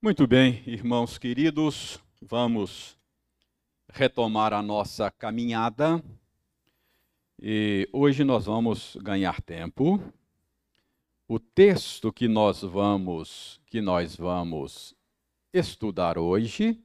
[0.00, 2.96] Muito bem, irmãos queridos, vamos
[3.92, 6.00] retomar a nossa caminhada.
[7.42, 10.00] E hoje nós vamos ganhar tempo.
[11.26, 14.94] O texto que nós vamos que nós vamos
[15.52, 16.80] estudar hoje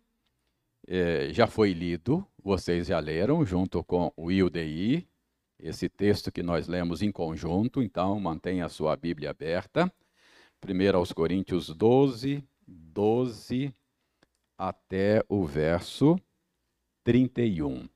[0.88, 5.08] é, já foi lido, vocês já leram junto com o IUDI,
[5.60, 9.94] esse texto que nós lemos em conjunto, então mantenha a sua Bíblia aberta.
[10.68, 13.74] 1 aos Coríntios 12, 12
[14.58, 16.20] até o verso
[17.04, 17.88] 31.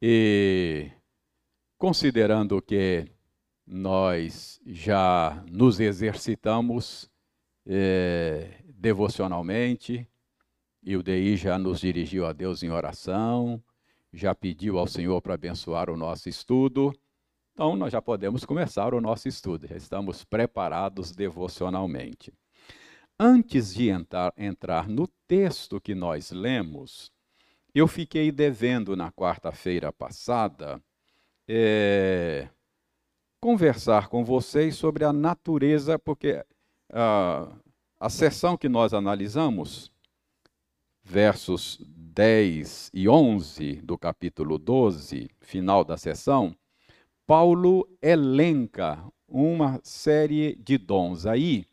[0.00, 0.90] E
[1.78, 3.06] considerando que
[3.66, 7.10] nós já nos exercitamos
[7.66, 10.08] é, devocionalmente,
[10.82, 13.62] e o DI já nos dirigiu a Deus em oração,
[14.12, 16.92] já pediu ao Senhor para abençoar o nosso estudo.
[17.52, 22.32] Então, nós já podemos começar o nosso estudo, já estamos preparados devocionalmente.
[23.24, 27.12] Antes de entrar, entrar no texto que nós lemos,
[27.72, 30.82] eu fiquei devendo na quarta-feira passada
[31.46, 32.48] é,
[33.40, 36.44] conversar com vocês sobre a natureza, porque
[36.92, 37.46] a,
[38.00, 39.92] a sessão que nós analisamos,
[41.04, 46.56] versos 10 e 11 do capítulo 12, final da sessão,
[47.24, 51.24] Paulo elenca uma série de dons.
[51.24, 51.70] Aí,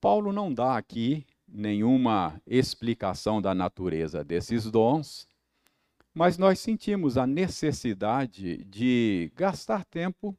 [0.00, 5.28] Paulo não dá aqui nenhuma explicação da natureza desses dons,
[6.14, 10.36] mas nós sentimos a necessidade de gastar tempo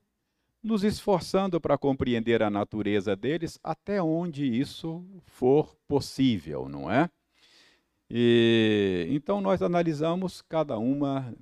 [0.64, 7.10] nos esforçando para compreender a natureza deles até onde isso for possível, não é?
[8.10, 11.34] E, então nós analisamos cada uma,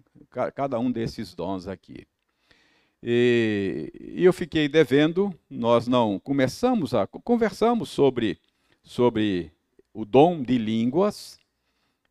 [0.54, 2.06] cada um desses dons aqui.
[3.02, 8.38] E, e eu fiquei devendo, nós não começamos a conversamos sobre
[8.84, 9.52] sobre
[9.94, 11.40] o dom de línguas.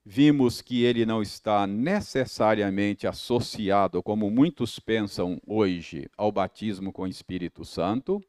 [0.05, 7.07] Vimos que ele não está necessariamente associado, como muitos pensam hoje, ao batismo com o
[7.07, 8.23] Espírito Santo.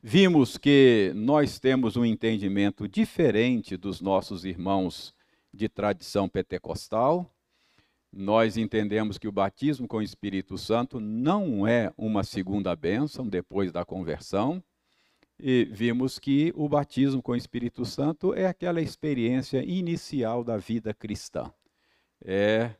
[0.00, 5.12] Vimos que nós temos um entendimento diferente dos nossos irmãos
[5.52, 7.28] de tradição pentecostal
[8.12, 13.70] nós entendemos que o batismo com o Espírito Santo não é uma segunda bênção depois
[13.70, 14.62] da conversão.
[15.38, 20.92] E vimos que o batismo com o Espírito Santo é aquela experiência inicial da vida
[20.92, 21.52] cristã.
[22.24, 22.74] É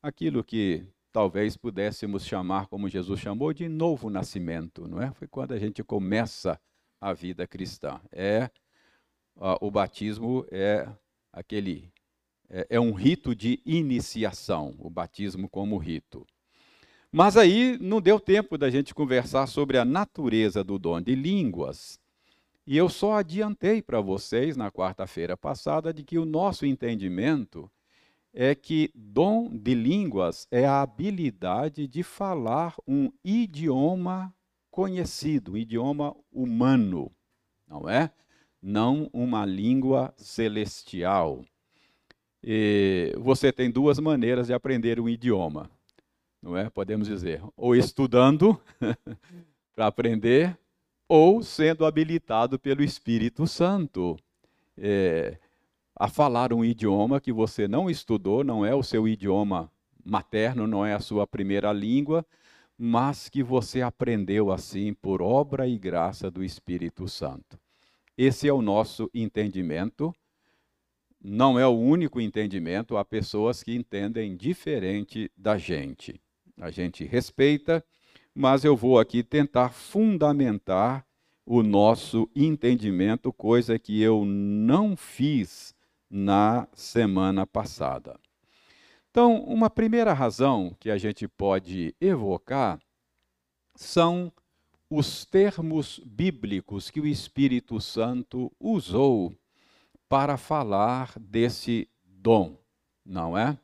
[0.00, 5.12] aquilo que talvez pudéssemos chamar, como Jesus chamou, de novo nascimento, não é?
[5.12, 6.60] Foi quando a gente começa
[7.00, 8.00] a vida cristã.
[8.12, 8.50] É
[9.60, 10.88] o batismo é
[11.32, 11.92] aquele
[12.54, 16.24] é, é um rito de iniciação, o batismo como rito.
[17.10, 21.98] Mas aí não deu tempo da gente conversar sobre a natureza do dom de línguas.
[22.64, 27.70] E eu só adiantei para vocês na quarta-feira passada de que o nosso entendimento
[28.32, 34.34] é que dom de línguas é a habilidade de falar um idioma
[34.70, 37.12] conhecido, um idioma humano,
[37.66, 38.10] não é?
[38.60, 41.44] Não uma língua celestial.
[42.46, 45.70] E você tem duas maneiras de aprender um idioma,
[46.42, 46.68] não é?
[46.68, 48.60] Podemos dizer, ou estudando
[49.74, 50.54] para aprender,
[51.08, 54.18] ou sendo habilitado pelo Espírito Santo
[54.76, 55.38] é,
[55.96, 59.72] a falar um idioma que você não estudou, não é o seu idioma
[60.04, 62.26] materno, não é a sua primeira língua,
[62.76, 67.58] mas que você aprendeu assim por obra e graça do Espírito Santo.
[68.18, 70.14] Esse é o nosso entendimento
[71.24, 76.20] não é o único entendimento, há pessoas que entendem diferente da gente.
[76.60, 77.82] A gente respeita,
[78.34, 81.06] mas eu vou aqui tentar fundamentar
[81.46, 85.74] o nosso entendimento, coisa que eu não fiz
[86.10, 88.20] na semana passada.
[89.10, 92.78] Então, uma primeira razão que a gente pode evocar
[93.74, 94.30] são
[94.90, 99.34] os termos bíblicos que o Espírito Santo usou
[100.14, 102.56] para falar desse dom,
[103.04, 103.58] não é?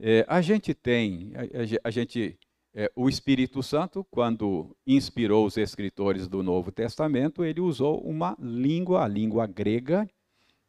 [0.00, 2.36] é a gente tem, a, a, gente,
[2.74, 9.04] é, o Espírito Santo, quando inspirou os escritores do Novo Testamento, ele usou uma língua,
[9.04, 10.10] a língua grega,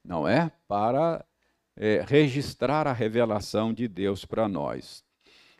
[0.06, 0.52] não é?
[0.68, 1.26] Para
[1.76, 5.04] é, registrar a revelação de Deus para nós.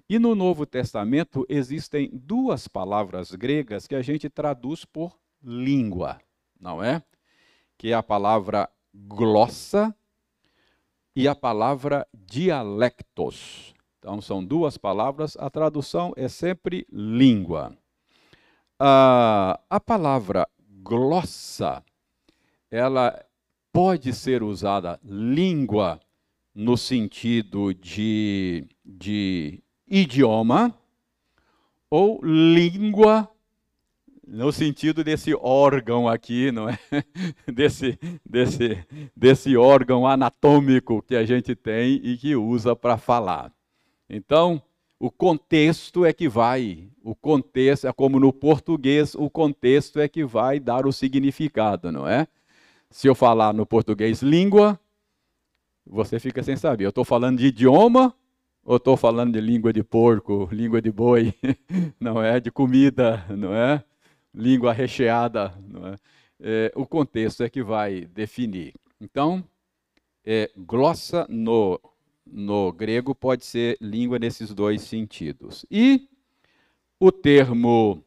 [0.08, 6.22] E no Novo Testamento existem duas palavras gregas que a gente traduz por língua,
[6.60, 7.02] não é?
[7.80, 9.96] Que é a palavra glossa
[11.16, 13.74] e a palavra dialectos.
[14.00, 17.78] Então, são duas palavras, a tradução é sempre língua.
[18.80, 20.48] A palavra
[20.82, 21.84] glossa,
[22.70, 23.24] ela
[23.72, 26.00] pode ser usada língua
[26.54, 30.78] no sentido de, de idioma
[31.90, 33.33] ou língua
[34.26, 36.80] no sentido desse órgão aqui, não é?
[37.52, 38.84] Desse, desse,
[39.16, 43.52] desse órgão anatômico que a gente tem e que usa para falar.
[44.10, 44.62] Então,
[45.00, 50.24] o contexto é que vai, o contexto, é como no português, o contexto é que
[50.24, 52.28] vai dar o significado, não é?
[52.90, 54.80] Se eu falar no português língua,
[55.86, 56.86] você fica sem saber.
[56.86, 58.16] Eu estou falando de idioma
[58.64, 61.34] ou estou falando de língua de porco, língua de boi,
[62.00, 62.40] não é?
[62.40, 63.84] De comida, não é?
[64.34, 65.54] Língua recheada,
[66.40, 66.68] é?
[66.68, 68.74] é o contexto é que vai definir.
[69.00, 69.44] Então,
[70.26, 71.80] é, glossa no
[72.26, 75.66] no grego pode ser língua nesses dois sentidos.
[75.70, 76.08] E
[77.00, 78.04] o termo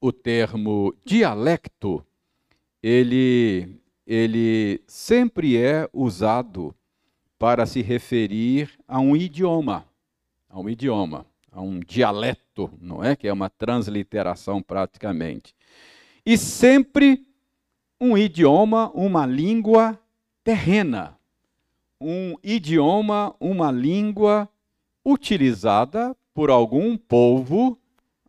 [0.00, 2.04] o termo dialecto
[2.82, 6.74] ele ele sempre é usado
[7.38, 9.86] para se referir a um idioma,
[10.48, 13.14] a um idioma, a um dialeto, não é?
[13.14, 15.54] Que é uma transliteração praticamente.
[16.24, 17.26] E sempre
[18.00, 19.98] um idioma, uma língua
[20.42, 21.16] terrena,
[22.00, 24.48] um idioma, uma língua
[25.04, 27.78] utilizada por algum povo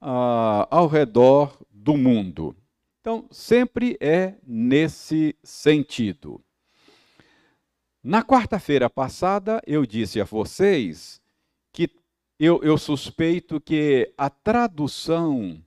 [0.01, 2.55] uh, ao redor do mundo.
[2.99, 6.41] Então, sempre é nesse sentido.
[8.03, 11.21] Na quarta-feira passada, eu disse a vocês
[12.39, 15.61] eu, eu suspeito que a tradução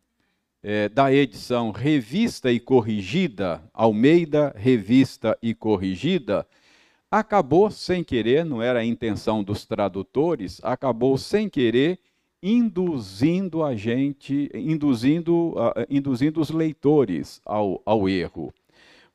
[0.62, 6.46] é, da edição Revista e Corrigida, Almeida Revista e Corrigida,
[7.10, 12.00] acabou sem querer, não era a intenção dos tradutores, acabou sem querer
[12.42, 18.52] induzindo a gente, induzindo, uh, induzindo os leitores ao, ao erro.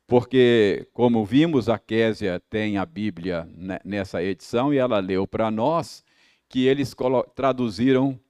[0.06, 3.48] Porque, como vimos, a Késia tem a Bíblia
[3.84, 6.04] nessa edição e ela leu para nós
[6.52, 6.94] que eles
[7.34, 8.20] traduziram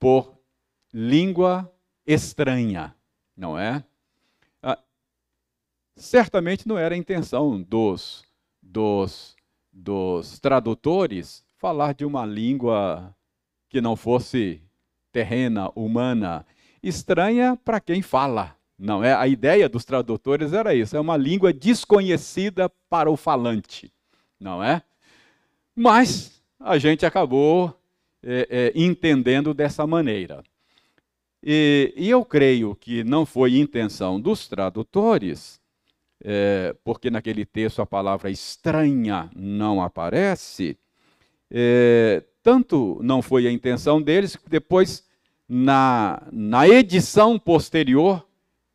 [0.00, 0.36] por
[0.92, 1.72] língua
[2.04, 2.92] estranha,
[3.36, 3.84] não é?
[4.60, 4.78] Ah,
[5.94, 8.24] certamente não era a intenção dos
[8.60, 9.36] dos,
[9.72, 13.14] dos tradutores falar de uma língua
[13.68, 14.60] que não fosse
[15.12, 16.44] terrena, humana,
[16.82, 18.56] estranha para quem fala.
[18.76, 19.14] Não é?
[19.14, 23.92] A ideia dos tradutores era isso, é uma língua desconhecida para o falante,
[24.40, 24.82] não é?
[25.76, 27.76] Mas a gente acabou
[28.22, 30.42] é, é, entendendo dessa maneira.
[31.42, 35.60] E, e eu creio que não foi intenção dos tradutores
[36.24, 40.78] é, porque naquele texto a palavra estranha não aparece,
[41.50, 45.04] é, tanto não foi a intenção deles, que depois,
[45.48, 48.26] na, na edição posterior,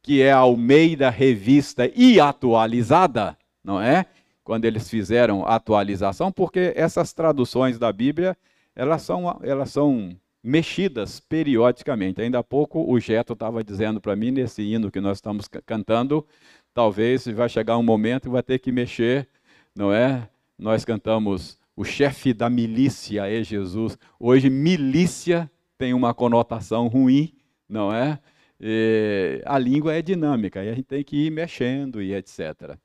[0.01, 4.05] que é a Almeida Revista e atualizada, não é?
[4.47, 8.33] Quando eles fizeram a atualização, porque essas traduções da Bíblia,
[8.73, 12.21] elas são, elas são mexidas periodicamente.
[12.21, 16.25] Ainda há pouco o Geto estava dizendo para mim, nesse hino que nós estamos cantando,
[16.73, 19.27] talvez vai chegar um momento e vai ter que mexer,
[19.75, 20.29] não é?
[20.57, 23.97] Nós cantamos o chefe da milícia é Jesus.
[24.17, 27.33] Hoje milícia tem uma conotação ruim,
[27.67, 28.17] não é?
[28.61, 32.77] E a língua é dinâmica e a gente tem que ir mexendo e etc.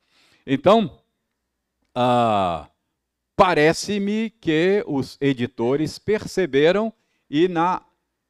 [0.45, 0.91] Então,
[1.95, 2.69] ah,
[3.37, 6.93] parece-me que os editores perceberam
[7.29, 7.83] e na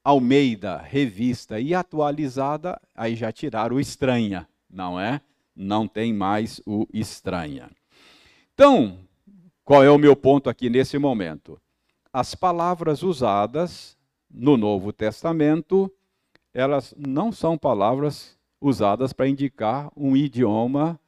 [0.04, 5.20] Almeida, revista e atualizada, aí já tiraram o estranha, não é?
[5.54, 7.70] não tem mais o estranha.
[8.54, 8.98] Então,
[9.64, 11.60] qual é o meu ponto aqui nesse momento?
[12.12, 13.96] As palavras usadas
[14.30, 15.92] no Novo Testamento,
[16.52, 20.98] elas não são palavras usadas para indicar um idioma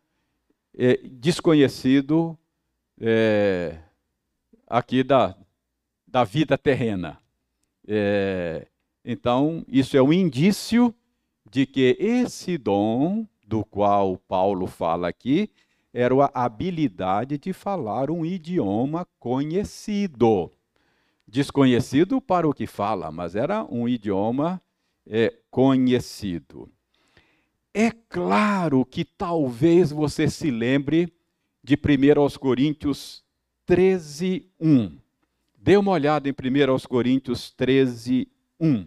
[0.77, 2.37] é, desconhecido
[3.01, 3.79] é,
[4.67, 5.37] aqui da,
[6.07, 7.19] da vida terrena.
[7.87, 8.67] É,
[9.05, 10.95] então, isso é um indício
[11.51, 15.51] de que esse dom do qual Paulo fala aqui,
[15.93, 20.51] era a habilidade de falar um idioma conhecido.
[21.27, 24.61] Desconhecido para o que fala, mas era um idioma
[25.07, 26.69] é, conhecido.
[27.73, 31.13] É claro que talvez você se lembre
[31.65, 33.25] de 1 Coríntios
[33.65, 34.99] 13, 1.
[35.59, 38.29] Dê uma olhada em 1 Coríntios 13,
[38.61, 38.87] 1.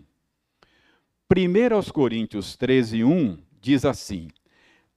[1.30, 4.30] 1 Coríntios 13, 1 diz assim: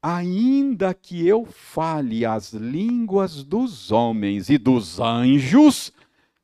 [0.02, 5.92] ainda que eu fale as línguas dos homens e dos anjos,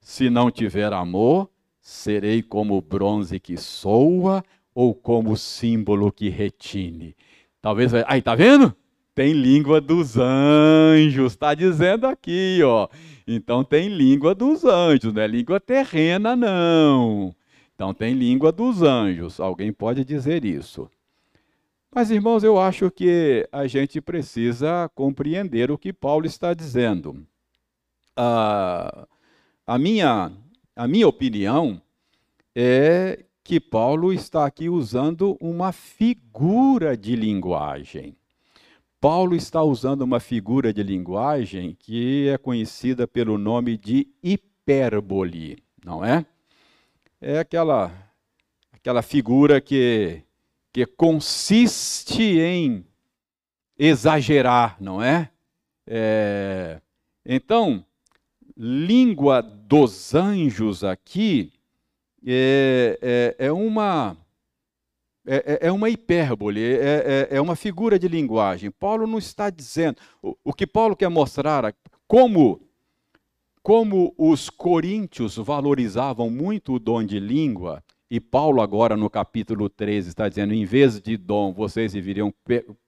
[0.01, 1.51] se não tiver amor,
[1.81, 7.15] serei como bronze que soa ou como símbolo que retine.
[7.63, 8.75] Talvez, aí tá vendo?
[9.17, 12.87] Tem língua dos anjos, está dizendo aqui, ó.
[13.27, 17.35] Então tem língua dos anjos, não é língua terrena, não.
[17.75, 19.41] Então tem língua dos anjos.
[19.41, 20.91] Alguém pode dizer isso.
[21.91, 27.27] Mas, irmãos, eu acho que a gente precisa compreender o que Paulo está dizendo.
[28.15, 29.09] Ah,
[29.67, 30.31] a, minha,
[30.77, 31.81] a minha opinião
[32.55, 38.15] é que Paulo está aqui usando uma figura de linguagem.
[39.09, 46.05] Paulo está usando uma figura de linguagem que é conhecida pelo nome de hipérbole, não
[46.05, 46.27] é?
[47.21, 47.93] É aquela
[48.73, 50.25] aquela figura que
[50.73, 52.85] que consiste em
[53.79, 55.31] exagerar, não é?
[55.87, 56.81] é?
[57.25, 57.87] Então,
[58.57, 61.53] língua dos anjos aqui
[62.27, 62.99] é,
[63.39, 64.17] é, é uma
[65.27, 68.71] é, é, é uma hipérbole, é, é, é, uma figura de linguagem.
[68.71, 69.99] Paulo não está dizendo.
[70.23, 71.75] O, o que Paulo quer mostrar,
[72.07, 72.61] como,
[73.63, 80.11] como os coríntios valorizavam muito o dom de língua, e Paulo, agora no capítulo 13,
[80.11, 82.33] está dizendo: em vez de dom, vocês deveriam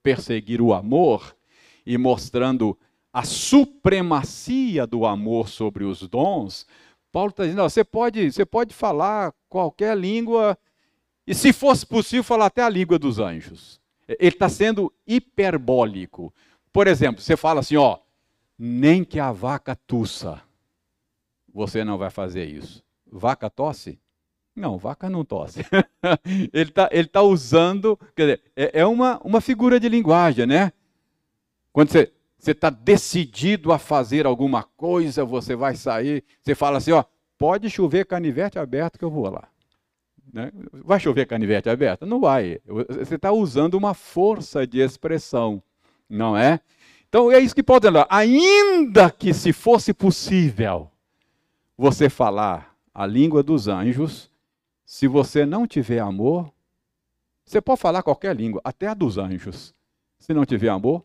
[0.01, 1.37] perseguir o amor,
[1.85, 2.79] e mostrando
[3.13, 6.67] a supremacia do amor sobre os dons.
[7.11, 10.57] Paulo está dizendo: você, pode, você pode falar qualquer língua,
[11.29, 13.79] e se fosse possível, falar até a língua dos anjos.
[14.09, 16.33] Ele está sendo hiperbólico.
[16.73, 17.99] Por exemplo, você fala assim: ó,
[18.59, 20.41] nem que a vaca tussa,
[21.53, 22.83] você não vai fazer isso.
[23.07, 24.01] Vaca tosse?
[24.57, 25.61] Não, vaca não tosse.
[26.51, 30.73] ele está ele tá usando, quer dizer, é, é, uma, uma figura de linguagem, né?
[31.75, 37.05] Quando você está decidido a fazer alguma coisa, você vai sair, você fala assim, ó,
[37.37, 39.47] pode chover canivete aberto que eu vou lá.
[40.33, 40.53] Né?
[40.73, 42.07] Vai chover canivete aberto?
[42.07, 42.61] Não vai.
[42.67, 45.63] Você está usando uma força de expressão,
[46.09, 46.61] não é?
[47.09, 48.07] Então é isso que pode dizer.
[48.11, 50.91] Ainda que se fosse possível
[51.77, 54.31] você falar a língua dos anjos,
[54.85, 56.53] se você não tiver amor,
[57.45, 59.75] você pode falar qualquer língua, até a dos anjos.
[60.19, 61.05] Se não tiver amor,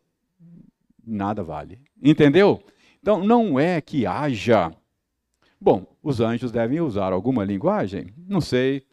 [1.06, 1.80] nada vale.
[2.02, 2.62] Entendeu?
[3.02, 4.74] Então, não é que haja.
[5.60, 8.14] Bom, os anjos devem usar alguma linguagem?
[8.28, 8.86] Não sei.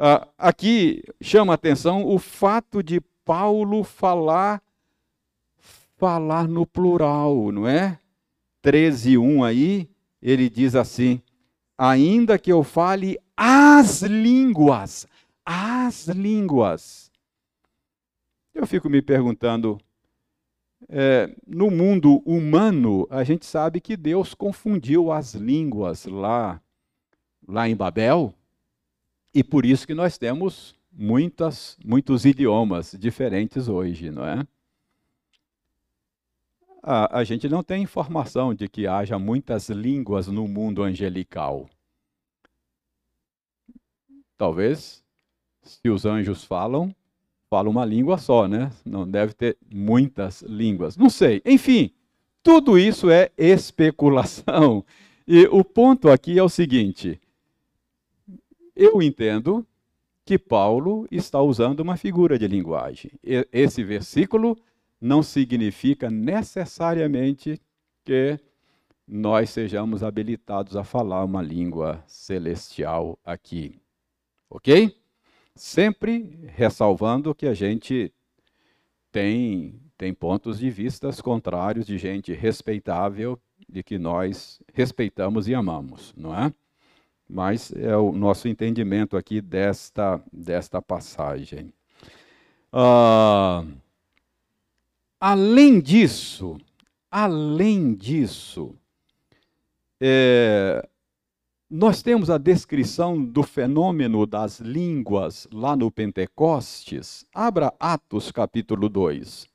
[0.00, 4.62] Uh, aqui chama a atenção o fato de Paulo falar
[5.98, 7.98] falar no plural, não é?
[8.64, 9.90] 13:1 aí,
[10.22, 11.20] ele diz assim:
[11.76, 15.06] ainda que eu fale as línguas,
[15.44, 17.12] as línguas.
[18.54, 19.78] Eu fico me perguntando,
[20.88, 26.58] é, no mundo humano, a gente sabe que Deus confundiu as línguas lá,
[27.46, 28.34] lá em Babel,
[29.34, 34.46] e por isso que nós temos muitas, muitos idiomas diferentes hoje, não é?
[36.82, 41.68] A, a gente não tem informação de que haja muitas línguas no mundo angelical.
[44.36, 45.04] Talvez,
[45.62, 46.94] se os anjos falam,
[47.50, 48.72] falam uma língua só, né?
[48.84, 50.96] Não deve ter muitas línguas.
[50.96, 51.42] Não sei.
[51.44, 51.92] Enfim,
[52.42, 54.84] tudo isso é especulação.
[55.26, 57.20] E o ponto aqui é o seguinte:
[58.80, 59.66] eu entendo
[60.24, 63.10] que Paulo está usando uma figura de linguagem.
[63.52, 64.56] Esse versículo
[64.98, 67.60] não significa necessariamente
[68.02, 68.40] que
[69.06, 73.78] nós sejamos habilitados a falar uma língua celestial aqui.
[74.48, 74.96] Ok?
[75.54, 78.10] Sempre ressalvando que a gente
[79.12, 86.14] tem, tem pontos de vistas contrários de gente respeitável, de que nós respeitamos e amamos,
[86.16, 86.50] não é?
[87.30, 91.72] Mas é o nosso entendimento aqui desta, desta passagem.
[92.72, 93.80] Uh,
[95.20, 96.56] Além disso,
[97.10, 98.74] além disso,
[100.00, 100.88] é,
[101.68, 107.26] nós temos a descrição do fenômeno das línguas lá no Pentecostes.
[107.34, 109.46] Abra Atos capítulo 2.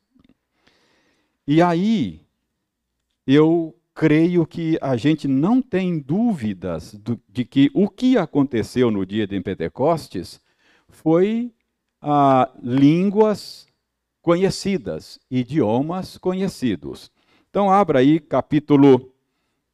[1.48, 2.22] E aí,
[3.25, 9.05] eu creio que a gente não tem dúvidas do, de que o que aconteceu no
[9.05, 10.41] dia de Pentecostes
[10.89, 11.53] foi
[12.01, 13.65] ah, línguas
[14.21, 17.09] conhecidas, idiomas conhecidos.
[17.49, 19.13] Então abra aí capítulo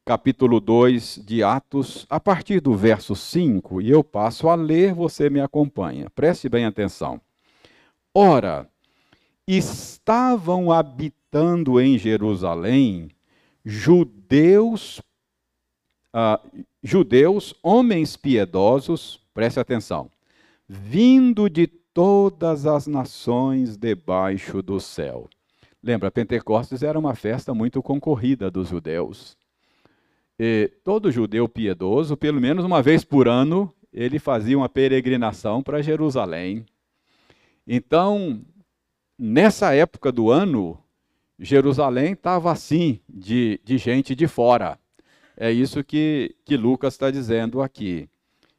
[0.04, 5.30] capítulo 2 de Atos, a partir do verso 5, e eu passo a ler, você
[5.30, 6.10] me acompanha.
[6.10, 7.20] Preste bem atenção.
[8.12, 8.68] Ora,
[9.46, 13.10] estavam habitando em Jerusalém
[13.64, 15.00] judeus,
[16.14, 20.10] uh, judeus, homens piedosos, preste atenção,
[20.68, 25.28] vindo de todas as nações debaixo do céu.
[25.82, 29.36] Lembra, Pentecostes era uma festa muito concorrida dos judeus.
[30.38, 35.82] E todo judeu piedoso, pelo menos uma vez por ano, ele fazia uma peregrinação para
[35.82, 36.64] Jerusalém.
[37.66, 38.40] Então,
[39.18, 40.81] nessa época do ano,
[41.38, 44.78] Jerusalém estava assim, de, de gente de fora.
[45.36, 48.08] É isso que, que Lucas está dizendo aqui.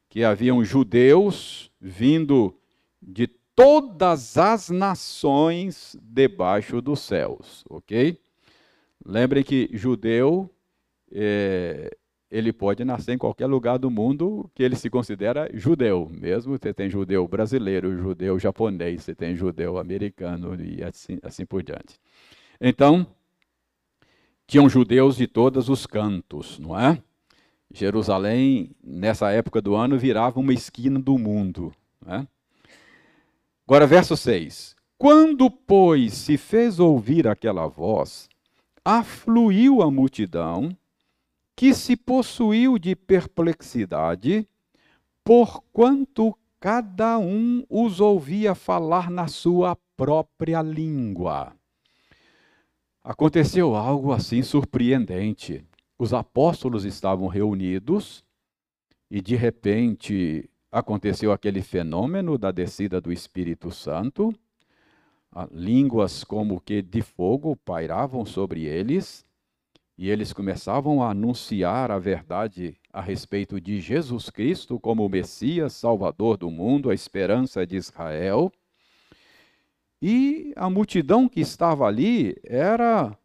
[0.08, 2.54] Que haviam judeus vindo
[3.00, 8.18] de todas as nações debaixo dos céus, ok?
[9.04, 10.50] Lembrem que judeu
[11.12, 11.96] é,
[12.30, 16.10] ele pode nascer em qualquer lugar do mundo que ele se considera judeu.
[16.10, 21.62] Mesmo você tem judeu brasileiro, judeu japonês, você tem judeu americano e assim, assim por
[21.62, 22.00] diante.
[22.60, 23.06] Então,
[24.46, 27.02] tinham judeus de todos os cantos, não é?
[27.72, 31.72] Jerusalém, nessa época do ano, virava uma esquina do mundo.
[32.06, 32.26] É?
[33.66, 34.76] Agora, verso 6.
[34.96, 38.28] Quando, pois, se fez ouvir aquela voz,
[38.84, 40.76] afluiu a multidão
[41.56, 44.46] que se possuiu de perplexidade,
[45.24, 51.52] porquanto cada um os ouvia falar na sua própria língua.
[53.04, 55.62] Aconteceu algo assim surpreendente.
[55.98, 58.24] Os apóstolos estavam reunidos
[59.10, 64.32] e de repente aconteceu aquele fenômeno da descida do Espírito Santo.
[65.52, 69.26] Línguas como que de fogo pairavam sobre eles
[69.98, 75.74] e eles começavam a anunciar a verdade a respeito de Jesus Cristo como o Messias,
[75.74, 78.50] Salvador do mundo, a esperança de Israel.
[80.00, 83.16] E a multidão que estava ali era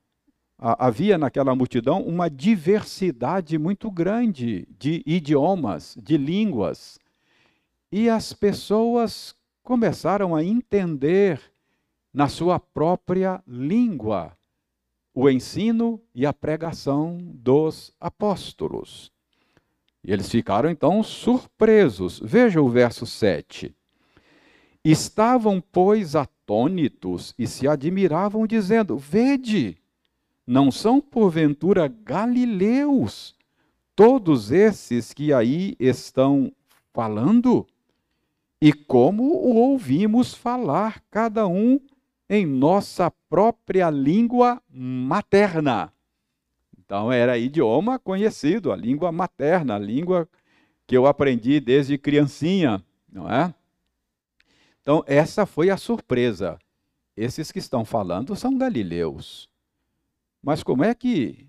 [0.57, 6.99] havia naquela multidão uma diversidade muito grande de idiomas, de línguas.
[7.91, 9.33] E as pessoas
[9.63, 11.41] começaram a entender
[12.13, 14.37] na sua própria língua
[15.13, 19.11] o ensino e a pregação dos apóstolos.
[20.03, 22.21] E eles ficaram então surpresos.
[22.23, 23.75] Veja o verso 7.
[24.83, 26.15] Estavam, pois,
[26.49, 29.77] atônitos e se admiravam, dizendo: Vede,
[30.47, 33.35] não são porventura galileus
[33.95, 36.51] todos esses que aí estão
[36.91, 37.67] falando?
[38.59, 41.79] E como o ouvimos falar, cada um
[42.27, 45.93] em nossa própria língua materna.
[46.77, 50.27] Então era idioma conhecido, a língua materna, a língua
[50.85, 53.53] que eu aprendi desde criancinha, não é?
[54.89, 56.57] Então essa foi a surpresa.
[57.15, 59.47] Esses que estão falando são galileus.
[60.41, 61.47] Mas como é que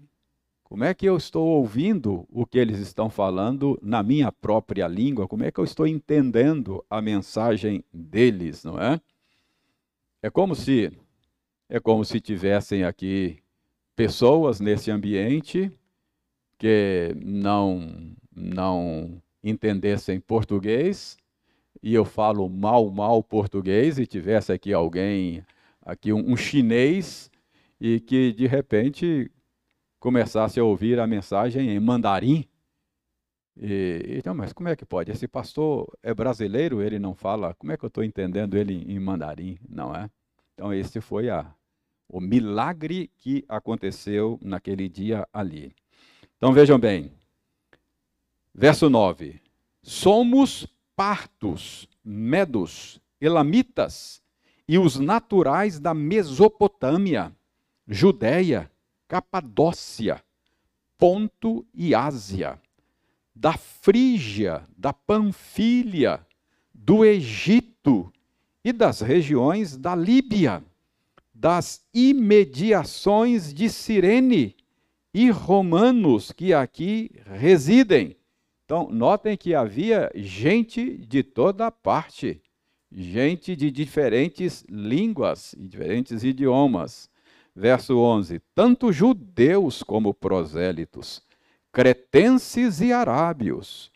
[0.63, 5.27] como é que eu estou ouvindo o que eles estão falando na minha própria língua?
[5.27, 9.01] Como é que eu estou entendendo a mensagem deles, não é?
[10.23, 10.93] É como se
[11.67, 13.39] é como se tivessem aqui
[13.97, 15.73] pessoas nesse ambiente
[16.59, 21.17] que não não entendessem português
[21.83, 25.45] e eu falo mal mal português e tivesse aqui alguém
[25.83, 27.31] aqui um, um chinês
[27.81, 29.31] e que de repente
[29.99, 32.47] começasse a ouvir a mensagem em mandarim
[33.63, 35.11] e, então, mas como é que pode?
[35.11, 37.55] Esse pastor é brasileiro, ele não fala.
[37.55, 39.59] Como é que eu estou entendendo ele em mandarim?
[39.69, 40.11] Não é?
[40.55, 41.53] Então, esse foi a,
[42.09, 45.75] o milagre que aconteceu naquele dia ali.
[46.39, 47.13] Então, vejam bem.
[48.55, 49.41] Verso 9:
[49.83, 50.67] Somos
[51.01, 54.21] partos, medos, elamitas
[54.69, 57.35] e os naturais da Mesopotâmia,
[57.89, 58.71] Judéia,
[59.09, 60.23] Capadócia,
[60.99, 62.61] Ponto e Ásia
[63.35, 66.21] da Frígia, da Panfilha,
[66.75, 68.13] do Egito
[68.63, 70.63] e das regiões da Líbia,
[71.35, 74.55] das imediações de Cirene
[75.15, 78.20] e romanos que aqui residem.
[78.71, 82.41] Então, notem que havia gente de toda parte,
[82.89, 87.11] gente de diferentes línguas e diferentes idiomas.
[87.53, 91.21] Verso 11: tanto judeus como prosélitos
[91.73, 93.91] cretenses e arábios,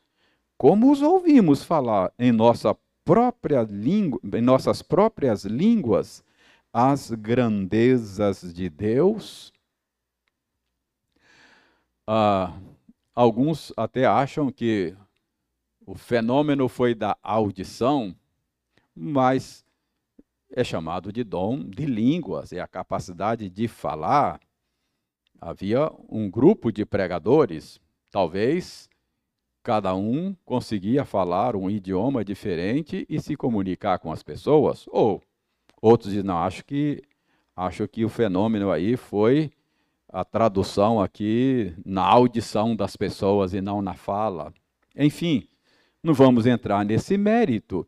[0.59, 6.25] como os ouvimos falar em nossa própria em nossas próprias línguas,
[6.73, 9.53] as grandezas de Deus.
[12.09, 12.53] Ah,
[13.15, 14.97] alguns até acham que
[15.87, 18.15] o fenômeno foi da audição,
[18.95, 19.65] mas
[20.51, 24.41] é chamado de dom de línguas, é a capacidade de falar.
[25.41, 28.89] Havia um grupo de pregadores, talvez
[29.63, 35.23] cada um conseguia falar um idioma diferente e se comunicar com as pessoas, ou
[35.81, 37.03] outros dizem, não, acho que
[37.57, 39.53] Acho que o fenômeno aí foi
[40.15, 44.55] a tradução aqui na audição das pessoas e não na fala.
[44.97, 45.49] Enfim,
[46.01, 47.85] não vamos entrar nesse mérito,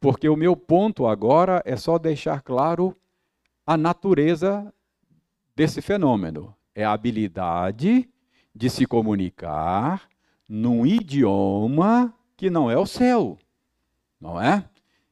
[0.00, 2.96] porque o meu ponto agora é só deixar claro
[3.64, 4.74] a natureza
[5.54, 6.52] desse fenômeno.
[6.74, 8.10] É a habilidade
[8.52, 10.08] de se comunicar
[10.48, 13.38] num idioma que não é o seu,
[14.20, 14.68] não é?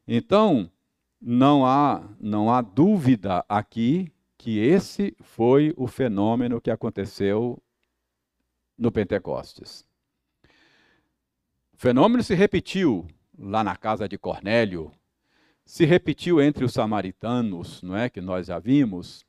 [0.06, 0.68] Então,
[1.22, 4.10] não há, não há dúvida aqui
[4.40, 7.62] que esse foi o fenômeno que aconteceu
[8.76, 9.86] no Pentecostes.
[11.74, 13.06] O fenômeno se repetiu
[13.38, 14.90] lá na casa de Cornélio,
[15.62, 19.26] se repetiu entre os samaritanos, não é que nós já vimos,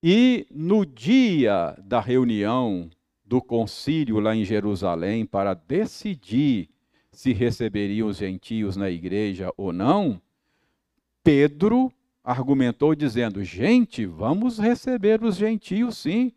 [0.00, 2.88] e no dia da reunião
[3.24, 6.70] do concílio lá em Jerusalém para decidir
[7.10, 10.22] se receberiam os gentios na igreja ou não,
[11.24, 11.92] Pedro
[12.24, 16.32] argumentou dizendo: gente, vamos receber os gentios sim,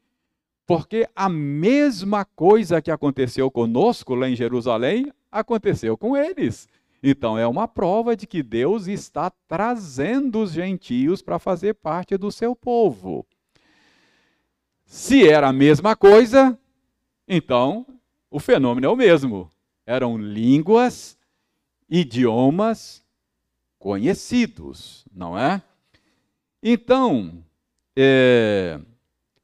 [0.65, 6.67] porque a mesma coisa que aconteceu conosco lá em Jerusalém aconteceu com eles.
[7.01, 12.31] Então é uma prova de que Deus está trazendo os gentios para fazer parte do
[12.31, 13.25] seu povo.
[14.85, 16.57] Se era a mesma coisa,
[17.27, 17.85] então
[18.29, 19.49] o fenômeno é o mesmo.
[19.85, 21.17] Eram línguas,
[21.89, 23.03] idiomas
[23.77, 25.61] conhecidos, não é?
[26.61, 27.43] Então,
[27.95, 28.79] é,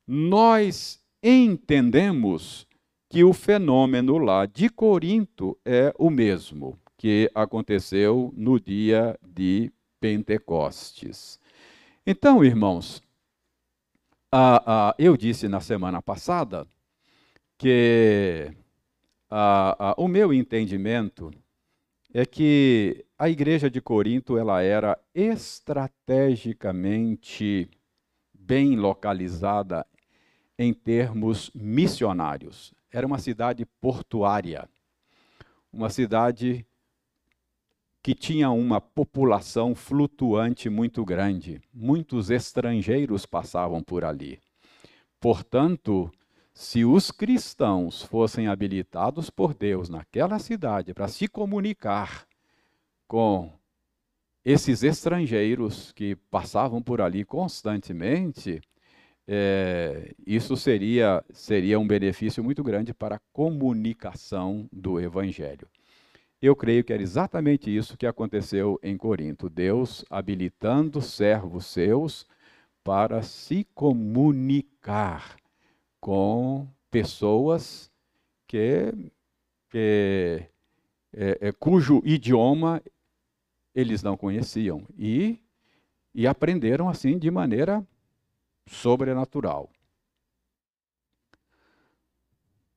[0.07, 2.67] nós entendemos
[3.09, 11.39] que o fenômeno lá de Corinto é o mesmo que aconteceu no dia de Pentecostes.
[12.05, 13.01] Então, irmãos,
[14.31, 16.65] a, a, eu disse na semana passada
[17.57, 18.51] que
[19.29, 21.31] a, o meu entendimento
[22.13, 27.67] é que a igreja de Corinto ela era estrategicamente
[28.31, 29.83] bem localizada
[30.59, 32.71] em termos missionários.
[32.91, 34.69] Era uma cidade portuária,
[35.71, 36.63] uma cidade
[38.03, 41.59] que tinha uma população flutuante muito grande.
[41.73, 44.39] Muitos estrangeiros passavam por ali.
[45.19, 46.11] Portanto,
[46.53, 52.27] se os cristãos fossem habilitados por Deus naquela cidade para se comunicar
[53.07, 53.51] com
[54.45, 58.61] esses estrangeiros que passavam por ali constantemente,
[59.27, 65.67] é, isso seria, seria um benefício muito grande para a comunicação do Evangelho.
[66.41, 69.49] Eu creio que era exatamente isso que aconteceu em Corinto.
[69.49, 72.27] Deus habilitando servos seus
[72.83, 75.37] para se comunicar
[76.03, 77.89] com pessoas
[78.45, 78.91] que,
[79.69, 80.45] que
[81.13, 82.83] é, é, cujo idioma
[83.73, 85.39] eles não conheciam e,
[86.13, 87.87] e aprenderam assim de maneira
[88.67, 89.69] sobrenatural.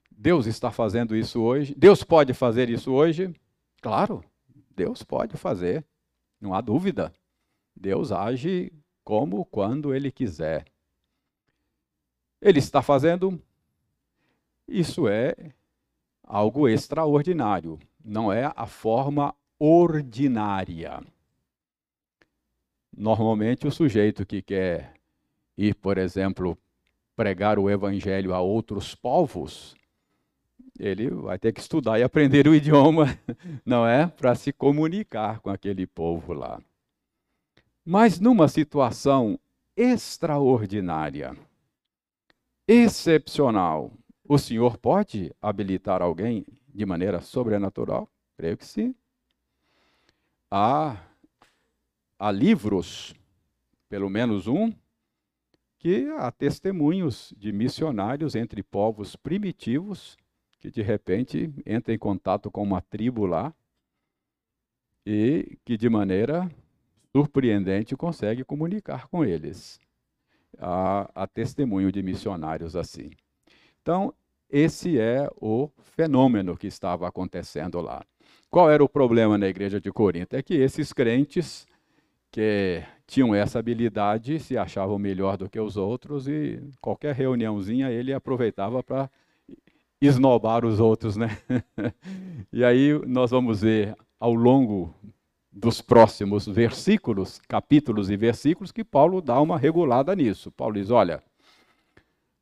[0.09, 1.75] Deus está fazendo isso hoje.
[1.75, 3.35] Deus pode fazer isso hoje?
[3.83, 4.25] Claro,
[4.71, 5.85] Deus pode fazer,
[6.41, 7.12] não há dúvida.
[7.75, 10.65] Deus age como, quando Ele quiser.
[12.47, 13.43] Ele está fazendo,
[14.69, 15.35] isso é
[16.23, 21.03] algo extraordinário, não é a forma ordinária.
[22.97, 24.95] Normalmente, o sujeito que quer
[25.59, 26.57] ir, por exemplo,
[27.17, 29.75] pregar o evangelho a outros povos,
[30.79, 33.07] ele vai ter que estudar e aprender o idioma,
[33.67, 34.07] não é?
[34.07, 36.63] Para se comunicar com aquele povo lá.
[37.85, 39.37] Mas numa situação
[39.77, 41.37] extraordinária,
[42.66, 43.92] excepcional,
[44.29, 48.11] o Senhor pode habilitar alguém de maneira sobrenatural?
[48.37, 48.94] Creio que sim
[50.50, 51.02] há,
[52.18, 53.14] há livros,
[53.88, 54.72] pelo menos um,
[55.79, 60.16] que há testemunhos de missionários entre povos primitivos
[60.59, 63.55] que de repente entram em contato com uma tribo lá
[65.05, 66.50] e que de maneira
[67.12, 69.79] surpreendente consegue comunicar com eles.
[70.59, 73.11] Há, há testemunho de missionários assim.
[73.83, 74.12] Então,
[74.51, 78.03] esse é o fenômeno que estava acontecendo lá.
[78.51, 80.37] Qual era o problema na igreja de Corinto?
[80.37, 81.66] É que esses crentes
[82.31, 88.12] que tinham essa habilidade se achavam melhor do que os outros e qualquer reuniãozinha ele
[88.12, 89.11] aproveitava para
[90.01, 91.38] esnobar os outros, né?
[92.53, 94.95] e aí nós vamos ver ao longo
[95.57, 100.53] dos próximos versículos, capítulos e versículos, que Paulo dá uma regulada nisso.
[100.53, 101.23] Paulo diz: olha,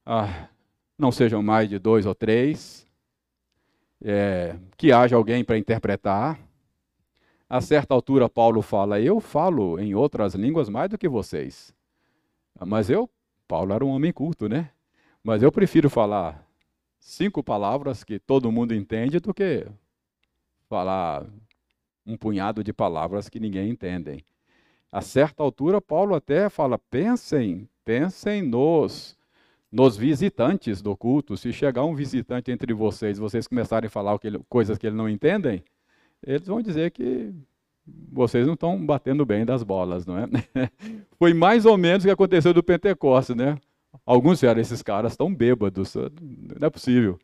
[0.05, 0.49] ah,
[0.99, 2.85] não sejam mais de dois ou três,
[4.03, 6.41] é, que haja alguém para interpretar.
[7.49, 11.73] A certa altura, Paulo fala: Eu falo em outras línguas mais do que vocês.
[12.67, 13.09] Mas eu,
[13.47, 14.71] Paulo era um homem culto, né?
[15.23, 16.45] Mas eu prefiro falar
[16.99, 19.67] cinco palavras que todo mundo entende do que
[20.69, 21.25] falar
[22.07, 24.25] um punhado de palavras que ninguém entende.
[24.91, 29.17] A certa altura, Paulo até fala: pensem, pensem nos,
[29.71, 31.37] nos visitantes do culto.
[31.37, 35.65] Se chegar um visitante entre vocês, vocês começarem a falar coisas que ele não entendem,
[36.25, 37.35] eles vão dizer que
[38.13, 40.27] vocês não estão batendo bem das bolas, não é?
[41.19, 43.59] Foi mais ou menos o que aconteceu do Pentecostes, né?
[44.07, 47.19] Alguns disseram, esses caras estão bêbados, não é possível.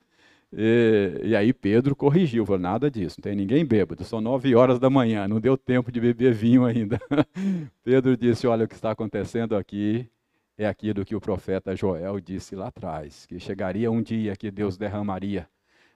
[0.52, 4.80] E, e, aí Pedro corrigiu, falou, nada disso, não tem ninguém bêbado, são nove horas
[4.80, 7.00] da manhã, não deu tempo de beber vinho ainda.
[7.84, 10.10] Pedro disse, olha, o que está acontecendo aqui
[10.58, 14.76] é aquilo que o profeta Joel disse lá atrás, que chegaria um dia que Deus
[14.76, 15.48] derramaria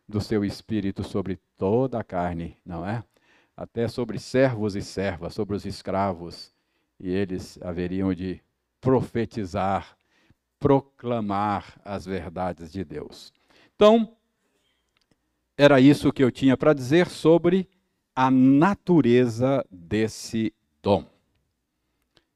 [0.09, 3.03] do seu espírito sobre toda a carne, não é?
[3.57, 6.53] Até sobre servos e servas, sobre os escravos,
[7.01, 8.41] e eles haveriam de
[8.81, 9.97] profetizar,
[10.61, 13.33] proclamar as verdades de Deus.
[13.75, 14.15] Então,
[15.57, 17.69] era isso que eu tinha para dizer sobre
[18.15, 21.05] a natureza desse dom.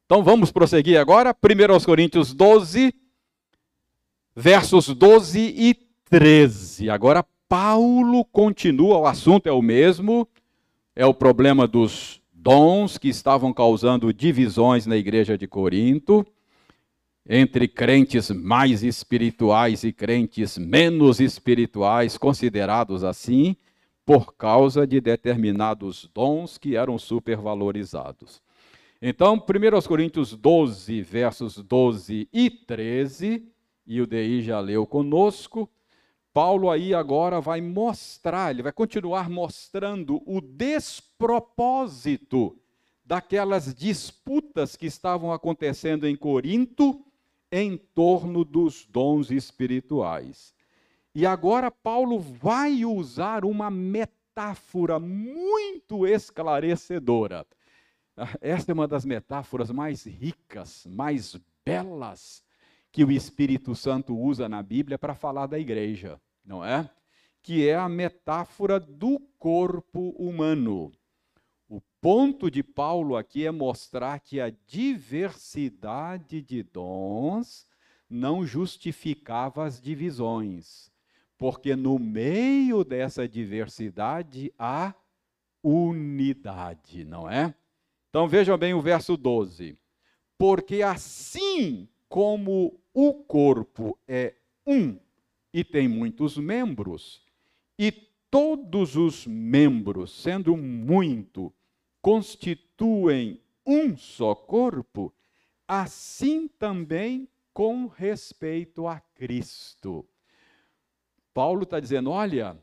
[0.06, 2.94] Então vamos prosseguir agora, 1 Coríntios 12,
[4.34, 5.74] versos 12 e
[6.08, 6.88] 13.
[6.88, 10.26] Agora Paulo continua, o assunto é o mesmo,
[10.96, 16.26] é o problema dos dons que estavam causando divisões na igreja de Corinto
[17.28, 23.54] entre crentes mais espirituais e crentes menos espirituais, considerados assim,
[24.06, 28.40] por causa de determinados dons que eram supervalorizados.
[29.02, 29.40] Então, 1
[29.86, 33.46] Coríntios 12, versos 12 e 13,
[33.86, 35.68] e o DI já leu conosco,
[36.32, 42.56] Paulo aí agora vai mostrar, ele vai continuar mostrando o despropósito
[43.04, 47.04] daquelas disputas que estavam acontecendo em Corinto
[47.50, 50.54] em torno dos dons espirituais.
[51.14, 57.46] E agora Paulo vai usar uma metáfora muito esclarecedora.
[58.40, 62.42] Esta é uma das metáforas mais ricas, mais belas
[62.90, 66.88] que o Espírito Santo usa na Bíblia para falar da igreja, não é?
[67.42, 70.92] Que é a metáfora do corpo humano
[72.00, 77.66] ponto de Paulo aqui é mostrar que a diversidade de dons
[78.08, 80.90] não justificava as divisões,
[81.36, 84.94] porque no meio dessa diversidade há
[85.62, 87.54] unidade, não é?
[88.08, 89.76] Então vejam bem o verso 12.
[90.38, 94.34] Porque assim como o corpo é
[94.66, 94.98] um
[95.52, 97.22] e tem muitos membros,
[97.78, 97.90] e
[98.30, 101.52] todos os membros, sendo muito,
[102.00, 105.12] constituem um só corpo,
[105.66, 110.08] assim também com respeito a Cristo.
[111.34, 112.56] Paulo está dizendo: olha,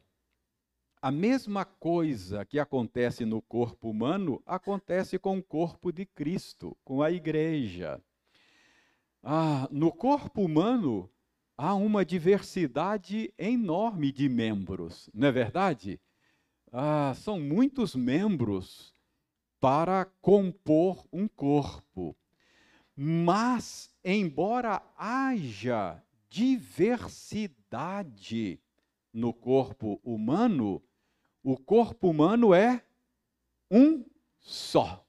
[1.02, 7.04] a mesma coisa que acontece no corpo humano acontece com o corpo de Cristo, com
[7.04, 8.02] a igreja.
[9.22, 11.08] Ah, no corpo humano
[11.56, 16.02] há uma diversidade enorme de membros, não é verdade?
[16.72, 18.95] Ah, são muitos membros
[19.66, 22.16] para compor um corpo.
[22.96, 26.00] Mas, embora haja
[26.30, 28.62] diversidade
[29.12, 30.84] no corpo humano,
[31.42, 32.86] o corpo humano é
[33.72, 34.06] um
[34.40, 35.04] só.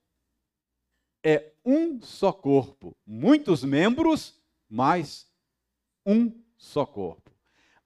[1.23, 2.97] É um só corpo.
[3.07, 5.31] Muitos membros, mas
[6.07, 7.31] um só corpo.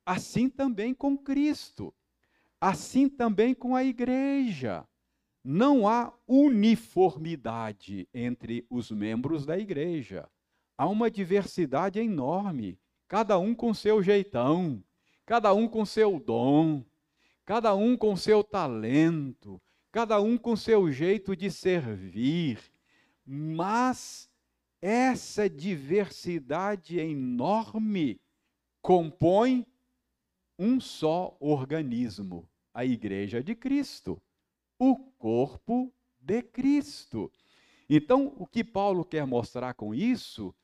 [0.06, 1.92] Assim também com Cristo.
[2.60, 4.86] Assim também com a igreja
[5.42, 10.28] não há uniformidade entre os membros da igreja.
[10.76, 14.82] Há uma diversidade enorme, cada um com seu jeitão,
[15.24, 16.84] cada um com seu dom,
[17.44, 22.58] cada um com seu talento, cada um com seu jeito de servir.
[23.26, 24.30] Mas
[24.80, 28.20] essa diversidade enorme
[28.82, 29.66] compõe
[30.58, 34.20] um só organismo, a Igreja de Cristo
[34.80, 37.30] o corpo de Cristo.
[37.88, 40.54] Então, o que Paulo quer mostrar com isso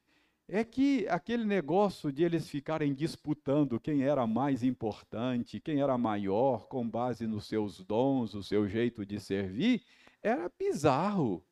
[0.48, 6.66] é que aquele negócio de eles ficarem disputando quem era mais importante, quem era maior,
[6.66, 9.82] com base nos seus dons, o seu jeito de servir,
[10.22, 11.44] era bizarro.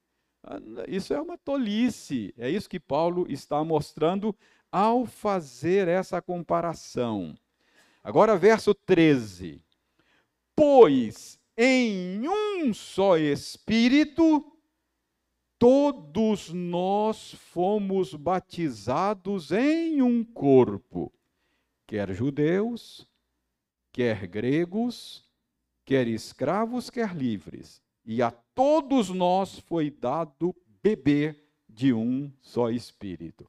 [0.89, 2.33] Isso é uma tolice.
[2.39, 4.35] É isso que Paulo está mostrando
[4.71, 7.37] ao fazer essa comparação.
[8.03, 9.61] Agora, verso 13.
[10.55, 14.55] Pois em um só Espírito
[15.59, 21.13] todos nós fomos batizados em um corpo,
[21.87, 23.09] quer judeus,
[23.91, 25.25] quer gregos,
[25.85, 33.49] quer escravos, quer livres, e a todos nós foi dado beber de um só Espírito.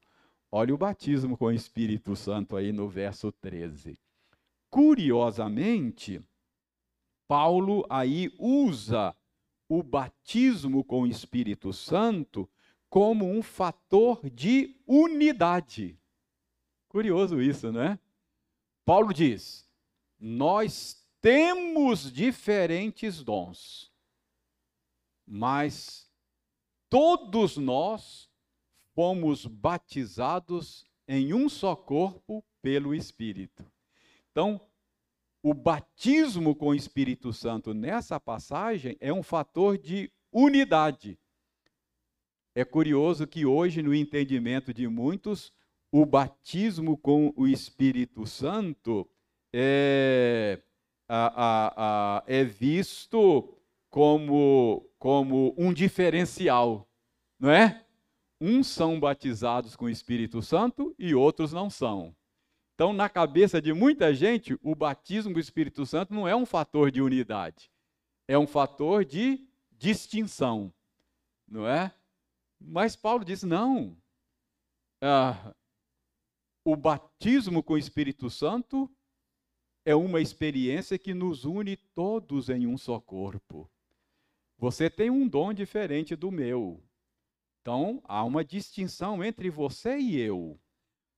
[0.52, 4.00] Olha o batismo com o Espírito Santo aí no verso 13.
[4.70, 6.22] Curiosamente,
[7.28, 9.16] Paulo aí usa
[9.68, 12.50] o batismo com o Espírito Santo
[12.90, 16.00] como um fator de unidade.
[16.88, 18.00] Curioso isso, não é?
[18.86, 19.70] Paulo diz:
[20.20, 23.92] Nós temos diferentes dons,
[25.26, 26.10] mas
[26.90, 28.30] todos nós
[28.94, 33.66] fomos batizados em um só corpo pelo Espírito.
[34.32, 34.62] Então,
[35.46, 41.20] o batismo com o Espírito Santo nessa passagem é um fator de unidade.
[42.56, 45.54] É curioso que hoje, no entendimento de muitos,
[45.92, 49.08] o batismo com o Espírito Santo
[49.54, 50.64] é,
[51.08, 53.56] a, a, a, é visto
[53.88, 56.90] como, como um diferencial,
[57.40, 57.86] não é?
[58.42, 62.16] Uns são batizados com o Espírito Santo e outros não são.
[62.76, 66.92] Então, na cabeça de muita gente, o batismo do Espírito Santo não é um fator
[66.92, 67.72] de unidade,
[68.28, 70.74] é um fator de distinção,
[71.48, 71.96] não é?
[72.60, 73.98] Mas Paulo diz: não.
[75.02, 75.56] Ah,
[76.66, 78.94] o batismo com o Espírito Santo
[79.86, 83.72] é uma experiência que nos une todos em um só corpo.
[84.58, 86.84] Você tem um dom diferente do meu.
[87.62, 90.60] Então, há uma distinção entre você e eu.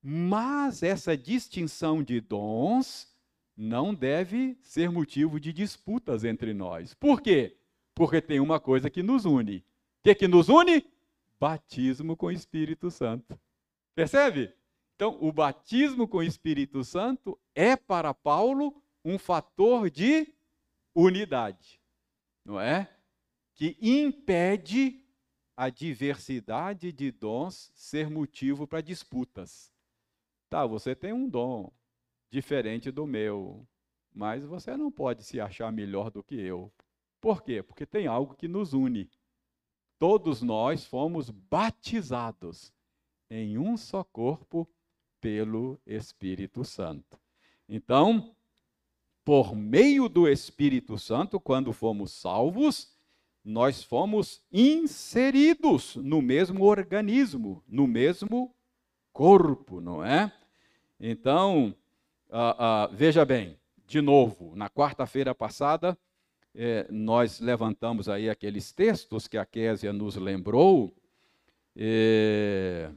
[0.10, 3.14] Mas essa distinção de dons
[3.58, 6.94] não deve ser motivo de disputas entre nós.
[6.94, 7.58] Por quê?
[7.94, 9.58] Porque tem uma coisa que nos une.
[9.58, 9.64] O
[10.04, 10.90] que, que nos une?
[11.38, 13.38] Batismo com o Espírito Santo.
[13.94, 14.54] Percebe?
[14.96, 20.34] Então, o batismo com o Espírito Santo é para Paulo um fator de
[20.96, 21.82] unidade,
[22.46, 22.90] não é?
[23.54, 25.04] Que impede
[25.58, 29.76] a diversidade de dons ser motivo para disputas.
[30.50, 31.72] Tá, você tem um dom
[32.30, 33.68] diferente do meu,
[34.14, 36.72] mas você não pode se achar melhor do que eu.
[37.20, 37.62] Por quê?
[37.62, 39.10] Porque tem algo que nos une.
[40.00, 42.74] Todos nós fomos batizados
[43.30, 44.68] em um só corpo
[45.20, 47.20] pelo Espírito Santo.
[47.68, 48.36] Então,
[49.26, 52.96] por meio do Espírito Santo, quando fomos salvos,
[53.44, 58.56] nós fomos inseridos no mesmo organismo, no mesmo
[59.12, 60.32] corpo, não é?
[61.00, 61.76] Então,
[62.30, 65.98] uh, uh, veja bem, de novo, na quarta-feira passada,
[66.60, 70.92] eh, nós levantamos aí aqueles textos que a Késia nos lembrou.
[71.76, 72.90] Eh,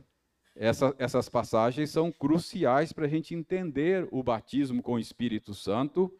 [0.56, 6.10] essa, essas passagens são cruciais para a gente entender o batismo com o Espírito Santo.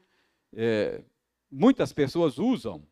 [0.52, 1.02] Eh,
[1.50, 2.82] muitas pessoas usam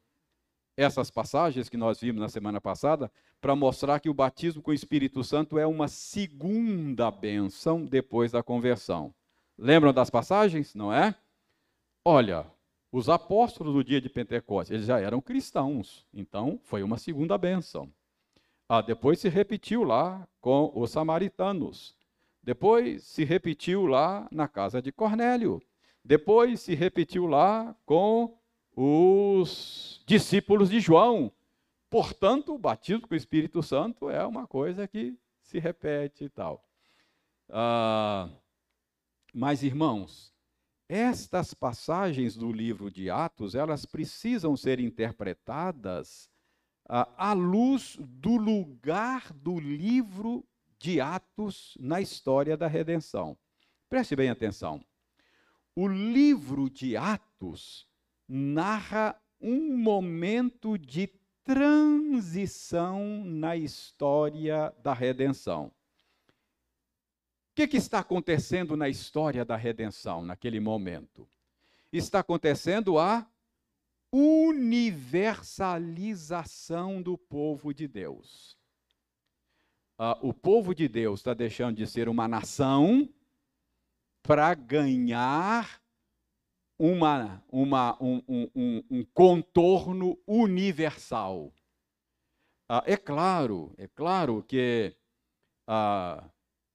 [0.76, 4.74] essas passagens que nós vimos na semana passada para mostrar que o batismo com o
[4.74, 9.14] Espírito Santo é uma segunda benção depois da conversão.
[9.56, 10.74] Lembram das passagens?
[10.74, 11.14] Não é?
[12.04, 12.46] Olha,
[12.90, 17.92] os apóstolos no dia de Pentecostes, eles já eram cristãos, então foi uma segunda benção.
[18.68, 21.96] Ah, depois se repetiu lá com os samaritanos.
[22.42, 25.60] Depois se repetiu lá na casa de Cornélio.
[26.04, 28.38] Depois se repetiu lá com
[28.74, 31.32] os discípulos de João.
[31.90, 36.62] Portanto, o batismo com o Espírito Santo é uma coisa que se repete e tal.
[37.48, 38.28] Ah,
[39.32, 40.34] mas, irmãos,
[40.88, 46.30] estas passagens do livro de Atos, elas precisam ser interpretadas
[46.86, 50.44] ah, à luz do lugar do livro
[50.78, 53.36] de Atos na história da redenção.
[53.88, 54.84] Preste bem atenção.
[55.74, 57.88] O livro de Atos
[58.28, 61.06] narra um momento de
[61.48, 65.68] transição na história da redenção.
[65.68, 65.72] O
[67.54, 71.26] que, que, está acontecendo na história da redenção naquele momento?
[71.90, 73.26] Está acontecendo a
[74.12, 78.58] universalização do povo de Deus.
[79.98, 83.08] Uh, o povo de Deus está deixando de ser uma nação
[84.22, 85.80] para ganhar
[86.78, 91.52] uma, uma, um, um, um, contorno universal.
[92.68, 94.94] Ah, é claro, é claro que
[95.66, 96.30] ah,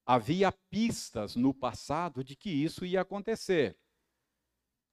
[0.06, 3.78] havia pistas no passado de que isso ia acontecer.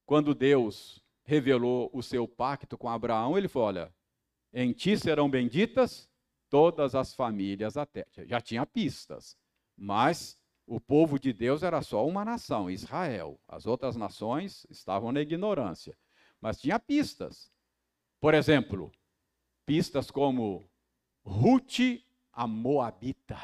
[0.07, 3.95] Quando Deus revelou o seu pacto com Abraão, ele falou: Olha,
[4.53, 6.09] em ti serão benditas
[6.49, 8.07] todas as famílias até.
[8.27, 9.37] Já tinha pistas,
[9.77, 10.40] mas
[10.71, 13.41] o povo de Deus era só uma nação, Israel.
[13.49, 15.99] As outras nações estavam na ignorância,
[16.41, 17.51] mas tinha pistas.
[18.21, 18.93] Por exemplo,
[19.67, 20.65] pistas como
[21.25, 23.37] Ruth, a Moabita.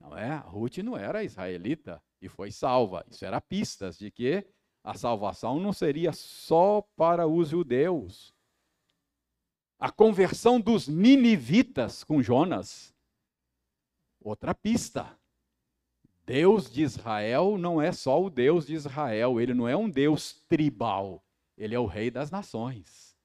[0.00, 0.36] Não é?
[0.38, 3.04] Ruth não era israelita e foi salva.
[3.10, 4.42] Isso era pistas de que
[4.82, 8.34] a salvação não seria só para os judeus.
[9.78, 12.94] A conversão dos ninivitas com Jonas.
[14.22, 15.18] Outra pista.
[16.26, 20.34] Deus de Israel não é só o Deus de Israel, ele não é um Deus
[20.48, 21.24] tribal,
[21.56, 23.16] ele é o rei das nações.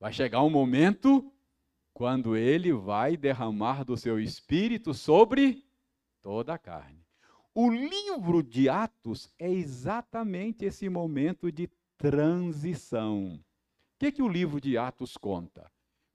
[0.00, 1.30] Vai chegar um momento
[1.92, 5.62] quando ele vai derramar do seu espírito sobre
[6.22, 7.04] toda a carne.
[7.54, 13.34] O livro de Atos é exatamente esse momento de transição.
[13.34, 15.70] O que, que o livro de Atos conta?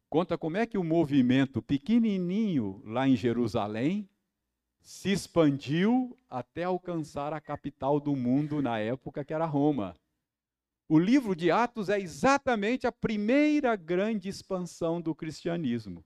[0.09, 4.07] Conta como é que o movimento pequenininho lá em Jerusalém
[4.81, 9.95] se expandiu até alcançar a capital do mundo na época, que era Roma.
[10.89, 16.03] O livro de Atos é exatamente a primeira grande expansão do cristianismo.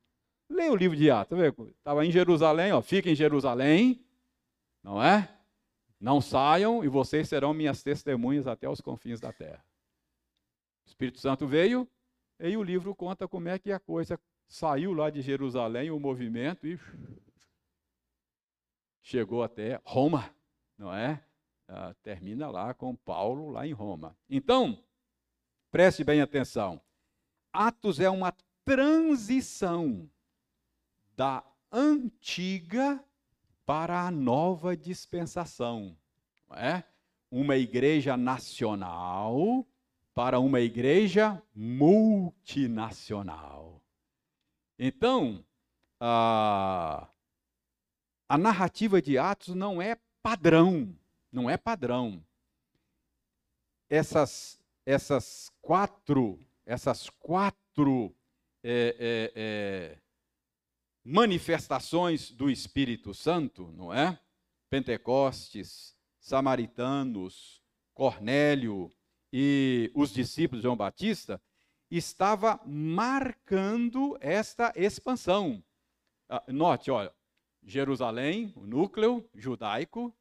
[0.47, 4.05] Leia o livro de Atos, estava em Jerusalém, ó, fica em Jerusalém,
[4.83, 5.27] não é?
[5.99, 9.63] Não saiam e vocês serão minhas testemunhas até os confins da terra.
[10.85, 11.89] O Espírito Santo veio
[12.39, 16.67] e o livro conta como é que a coisa saiu lá de Jerusalém, o movimento,
[16.67, 16.79] e
[19.05, 20.29] chegou até Roma,
[20.75, 21.23] não é?
[21.67, 24.17] Ah, termina lá com Paulo, lá em Roma.
[24.27, 24.83] Então,
[25.71, 26.81] preste bem atenção.
[27.53, 28.33] Atos é uma
[28.63, 30.09] transição
[31.15, 32.99] da antiga
[33.63, 35.95] para a nova dispensação.
[36.51, 36.83] É?
[37.29, 39.67] Uma igreja nacional
[40.15, 43.83] para uma igreja multinacional.
[44.79, 45.45] Então,
[45.99, 47.07] a,
[48.27, 50.95] a narrativa de Atos não é padrão,
[51.31, 52.23] não é padrão.
[53.89, 58.15] Essas, essas quatro, essas quatro
[58.63, 59.97] é, é, é,
[61.03, 64.19] manifestações do Espírito Santo, não é?
[64.69, 67.61] Pentecostes, samaritanos,
[67.93, 68.91] Cornélio,
[69.31, 71.41] e os discípulos de João Batista,
[71.91, 75.63] estava marcando esta expansão.
[76.27, 77.13] Ah, note, olha,
[77.65, 80.15] Jerusalém, o núcleo judaico,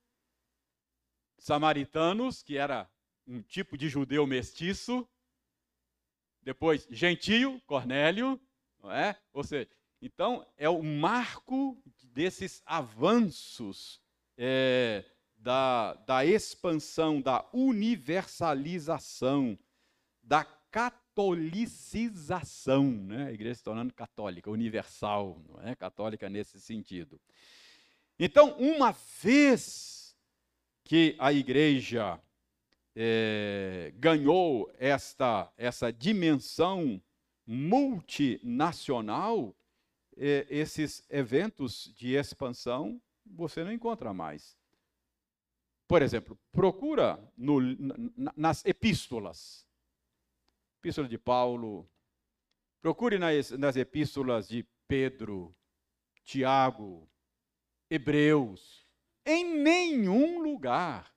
[1.39, 2.91] samaritanos, que era
[3.27, 5.07] um tipo de judeu mestiço,
[6.43, 8.41] depois gentio, Cornélio,
[8.83, 9.21] não é?
[9.33, 9.69] Ou seja,
[10.01, 14.01] então é o marco desses avanços
[14.37, 15.05] é,
[15.37, 19.59] da, da expansão, da universalização,
[20.23, 20.45] da
[21.15, 23.29] catolicização, né?
[23.29, 27.21] a igreja se tornando católica, universal, não é católica nesse sentido.
[28.19, 28.91] Então, uma
[29.23, 30.17] vez
[30.83, 32.21] que a igreja
[32.97, 37.01] é, ganhou esta, essa dimensão
[37.47, 39.55] multinacional,
[40.17, 44.57] é, esses eventos de expansão você não encontra mais.
[45.87, 47.61] Por exemplo, procura no,
[48.37, 49.65] nas epístolas.
[50.85, 51.89] Epístola de Paulo.
[52.83, 55.57] Procure nas, nas epístolas de Pedro,
[56.23, 57.09] Tiago,
[57.89, 58.87] Hebreus.
[59.25, 61.11] Em nenhum lugar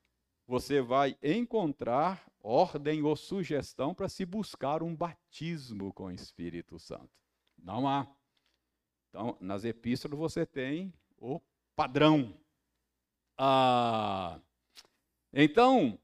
[0.48, 7.12] você vai encontrar ordem ou sugestão para se buscar um batismo com o Espírito Santo.
[7.58, 8.08] Não há.
[9.10, 11.42] Então, nas epístolas você tem o
[11.76, 12.40] padrão.
[13.38, 14.40] Ah,
[15.34, 16.00] então,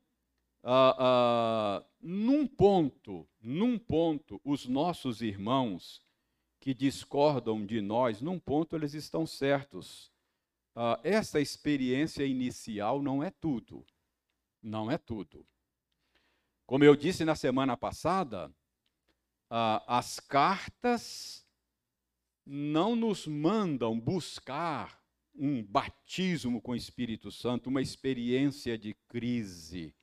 [0.64, 6.02] ah, ah, num ponto, num ponto, os nossos irmãos
[6.60, 10.10] que discordam de nós, num ponto eles estão certos.
[10.74, 13.86] Ah, essa experiência inicial não é tudo.
[14.62, 15.46] Não é tudo.
[16.66, 18.50] Como eu disse na semana passada,
[19.86, 21.46] as cartas
[22.46, 25.04] não nos mandam buscar
[25.36, 29.94] um batismo com o Espírito Santo, uma experiência de crise.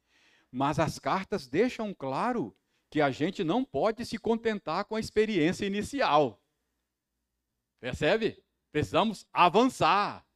[0.51, 2.57] Mas as cartas deixam claro
[2.91, 6.43] que a gente não pode se contentar com a experiência inicial.
[7.81, 8.43] Percebe?
[8.73, 10.27] Precisamos avançar,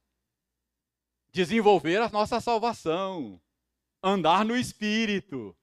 [1.31, 3.41] desenvolver a nossa salvação,
[4.01, 5.55] andar no Espírito,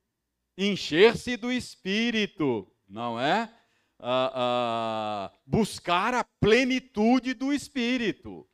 [0.57, 3.53] encher-se do Espírito, não é?
[3.99, 8.49] Ah, ah, buscar a plenitude do Espírito.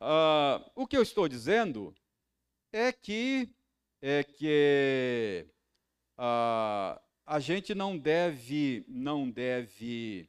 [0.00, 1.94] Uh, o que eu estou dizendo
[2.72, 3.54] é que,
[4.02, 5.46] é que
[6.18, 10.28] uh, a gente não deve, não deve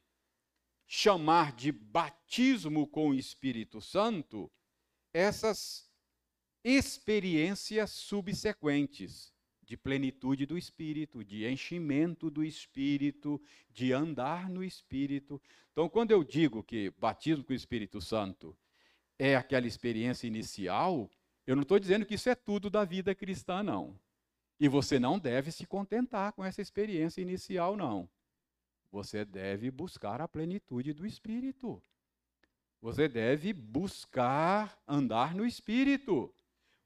[0.86, 4.50] chamar de batismo com o Espírito Santo
[5.12, 5.90] essas
[6.62, 15.40] experiências subsequentes de plenitude do Espírito, de enchimento do Espírito, de andar no Espírito.
[15.72, 18.56] Então, quando eu digo que batismo com o Espírito Santo
[19.18, 21.10] é aquela experiência inicial,
[21.46, 23.98] eu não estou dizendo que isso é tudo da vida cristã, não.
[24.58, 28.08] E você não deve se contentar com essa experiência inicial, não.
[28.90, 31.82] Você deve buscar a plenitude do Espírito.
[32.80, 36.32] Você deve buscar andar no Espírito.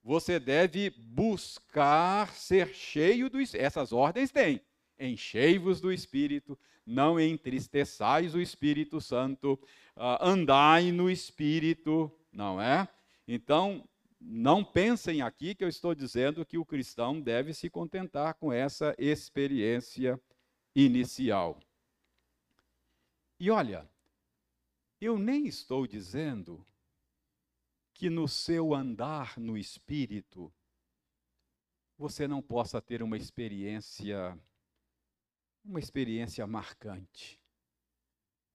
[0.03, 3.67] Você deve buscar ser cheio do Espírito.
[3.67, 4.61] Essas ordens têm.
[4.99, 9.53] Enchei-vos do Espírito, não entristeçais o Espírito Santo,
[9.97, 12.89] uh, andai no Espírito, não é?
[13.27, 13.87] Então,
[14.21, 18.95] não pensem aqui que eu estou dizendo que o cristão deve se contentar com essa
[18.99, 20.21] experiência
[20.75, 21.61] inicial.
[23.39, 23.89] E olha,
[25.01, 26.67] eu nem estou dizendo
[27.95, 30.53] que no seu andar no espírito
[31.97, 34.39] você não possa ter uma experiência
[35.65, 37.39] uma experiência marcante.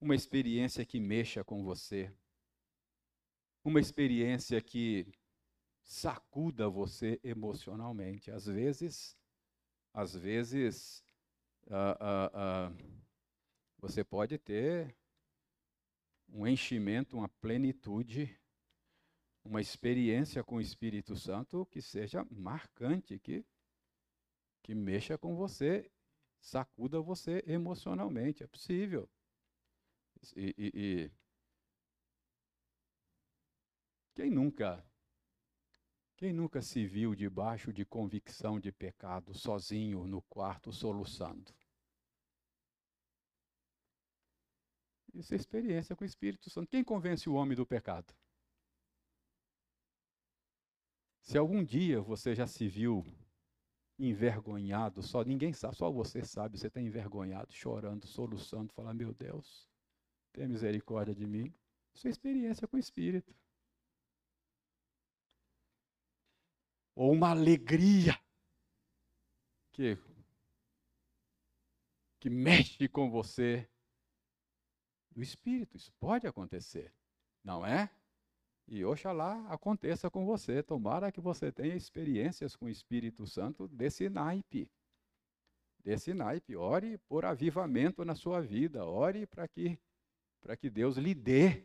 [0.00, 2.12] Uma experiência que mexa com você.
[3.62, 5.06] Uma experiência que
[5.84, 8.30] sacuda você emocionalmente.
[8.30, 9.16] Às vezes,
[9.92, 11.04] às vezes,
[11.66, 12.94] uh, uh, uh,
[13.78, 14.96] você pode ter
[16.28, 18.36] um enchimento, uma plenitude,
[19.44, 23.44] uma experiência com o Espírito Santo que seja marcante, que,
[24.62, 25.90] que mexa com você,
[26.40, 28.42] sacuda você emocionalmente.
[28.42, 29.08] É possível.
[30.34, 31.10] E, e, e
[34.14, 34.82] quem nunca
[36.16, 41.52] quem nunca se viu debaixo de convicção de pecado, sozinho no quarto, soluçando?
[45.12, 46.68] Isso é experiência com o Espírito Santo.
[46.68, 48.12] Quem convence o homem do pecado?
[51.20, 53.04] Se algum dia você já se viu
[53.98, 59.68] envergonhado, só ninguém sabe, só você sabe, você está envergonhado, chorando, soluçando, falando, meu Deus,
[60.32, 61.54] tenha misericórdia de mim.
[61.94, 63.34] Isso é experiência com o Espírito.
[66.94, 68.18] Ou uma alegria
[69.72, 69.98] que,
[72.20, 73.68] que mexe com você
[75.10, 75.76] do espírito.
[75.76, 76.92] Isso pode acontecer,
[77.42, 77.90] não é?
[78.66, 80.62] E oxalá aconteça com você.
[80.62, 84.70] Tomara que você tenha experiências com o Espírito Santo desse naipe.
[85.80, 86.56] Desse naipe.
[86.56, 88.86] Ore por avivamento na sua vida.
[88.86, 89.78] Ore para que,
[90.58, 91.62] que Deus lhe dê,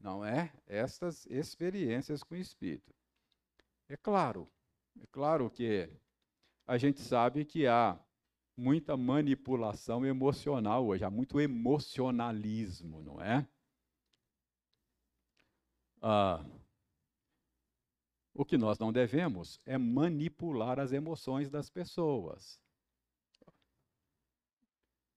[0.00, 0.50] não é?
[0.66, 2.94] Estas experiências com o Espírito.
[3.88, 4.50] É claro,
[5.00, 5.88] é claro que
[6.66, 7.98] a gente sabe que há
[8.56, 13.46] muita manipulação emocional hoje, há muito emocionalismo, não é?
[16.00, 16.44] Ah,
[18.34, 22.60] o que nós não devemos é manipular as emoções das pessoas.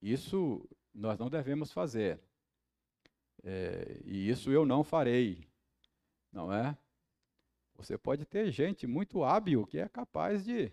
[0.01, 2.21] Isso nós não devemos fazer.
[3.43, 5.47] É, e isso eu não farei,
[6.31, 6.77] não é?
[7.77, 10.71] Você pode ter gente muito hábil que é capaz de,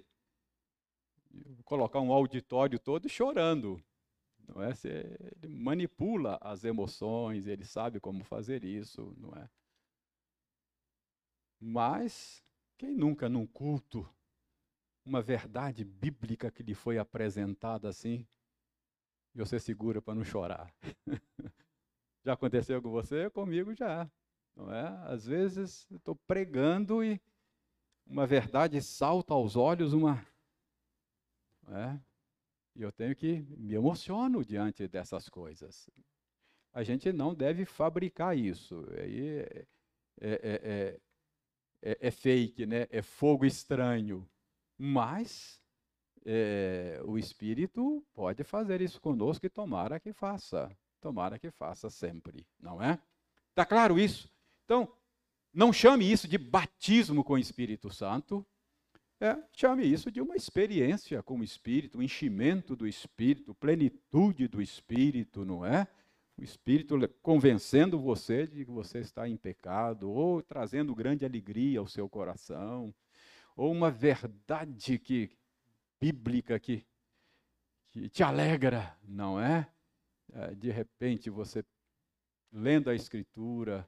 [1.64, 3.82] colocar um auditório todo chorando.
[4.48, 4.72] Não é?
[5.42, 9.48] Ele manipula as emoções, ele sabe como fazer isso, não é?
[11.60, 12.44] Mas
[12.76, 14.08] quem nunca num culto
[15.04, 18.26] uma verdade bíblica que lhe foi apresentada assim,
[19.34, 20.74] e você segura para não chorar?
[22.24, 23.30] já aconteceu com você?
[23.30, 24.10] Comigo já.
[24.56, 24.86] Não é?
[25.06, 27.20] Às vezes estou pregando e
[28.06, 30.24] uma verdade salta aos olhos, uma.
[31.68, 31.98] É?
[32.74, 35.88] E eu tenho que me emociono diante dessas coisas.
[36.72, 38.86] A gente não deve fabricar isso.
[38.98, 39.66] Aí é,
[40.20, 41.00] é,
[41.82, 42.86] é, é fake, né?
[42.90, 44.28] é fogo estranho.
[44.78, 45.60] Mas
[47.04, 50.70] o Espírito pode fazer isso conosco e tomara que faça.
[51.00, 52.98] Tomara que faça sempre, não é?
[53.50, 54.32] Está claro isso?
[54.72, 54.90] Então,
[55.52, 58.42] não chame isso de batismo com o Espírito Santo,
[59.20, 64.62] é, chame isso de uma experiência com o Espírito, um enchimento do Espírito, plenitude do
[64.62, 65.86] Espírito, não é?
[66.38, 71.86] O Espírito convencendo você de que você está em pecado, ou trazendo grande alegria ao
[71.86, 72.94] seu coração,
[73.54, 75.36] ou uma verdade que,
[76.00, 76.82] bíblica que,
[77.90, 79.70] que te alegra, não é?
[80.32, 81.62] é de repente você
[82.50, 83.86] lendo a Escritura,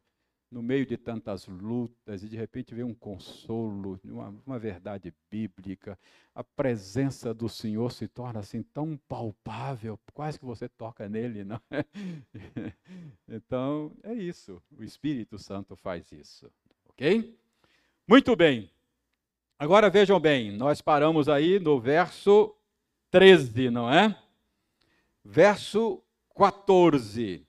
[0.55, 5.99] no meio de tantas lutas, e de repente vem um consolo, uma, uma verdade bíblica,
[6.33, 11.61] a presença do Senhor se torna assim tão palpável, quase que você toca nele, não
[11.73, 11.85] é?
[13.29, 16.49] Então, é isso, o Espírito Santo faz isso,
[16.89, 17.37] ok?
[18.07, 18.71] Muito bem,
[19.59, 22.55] agora vejam bem, nós paramos aí no verso
[23.11, 24.17] 13, não é?
[25.25, 26.01] Verso
[26.33, 27.45] 14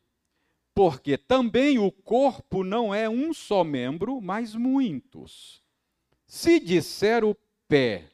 [0.75, 5.63] porque também o corpo não é um só membro, mas muitos.
[6.27, 7.33] Se disser o
[7.65, 8.09] pé,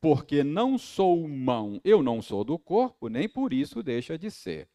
[0.00, 4.66] porque não sou mão, eu não sou do corpo, nem por isso deixa de ser.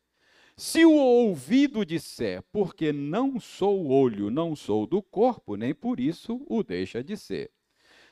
[0.56, 6.46] Se o ouvido disser, porque não sou olho, não sou do corpo, nem por isso
[6.48, 7.50] o deixa de ser.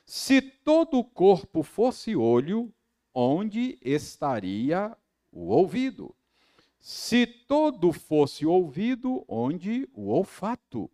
[0.04, 2.74] Se todo o corpo fosse olho,
[3.14, 4.96] onde estaria
[5.30, 6.12] o ouvido?
[6.80, 10.90] Se todo fosse ouvido, onde o olfato?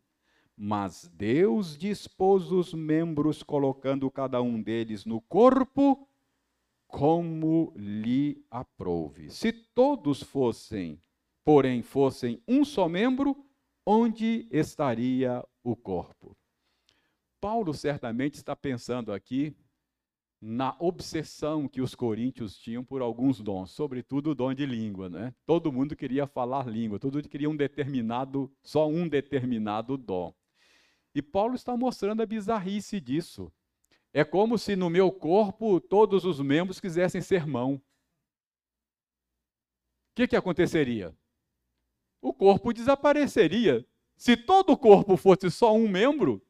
[0.57, 6.09] Mas Deus dispôs os membros, colocando cada um deles no corpo,
[6.89, 9.31] como lhe aprouve.
[9.31, 11.01] Se todos fossem,
[11.45, 13.37] porém, fossem um só membro,
[13.85, 16.37] onde estaria o corpo?
[17.41, 19.55] Paulo certamente está pensando aqui
[20.41, 25.35] na obsessão que os coríntios tinham por alguns dons, sobretudo o dom de língua, né?
[25.47, 30.35] Todo mundo queria falar língua, todo mundo queria um determinado, só um determinado dom.
[31.15, 33.51] E Paulo está mostrando a bizarrice disso.
[34.13, 37.75] É como se no meu corpo todos os membros quisessem ser mão.
[37.75, 37.81] O
[40.15, 41.15] que, que aconteceria?
[42.21, 43.87] O corpo desapareceria.
[44.17, 46.43] Se todo o corpo fosse só um membro,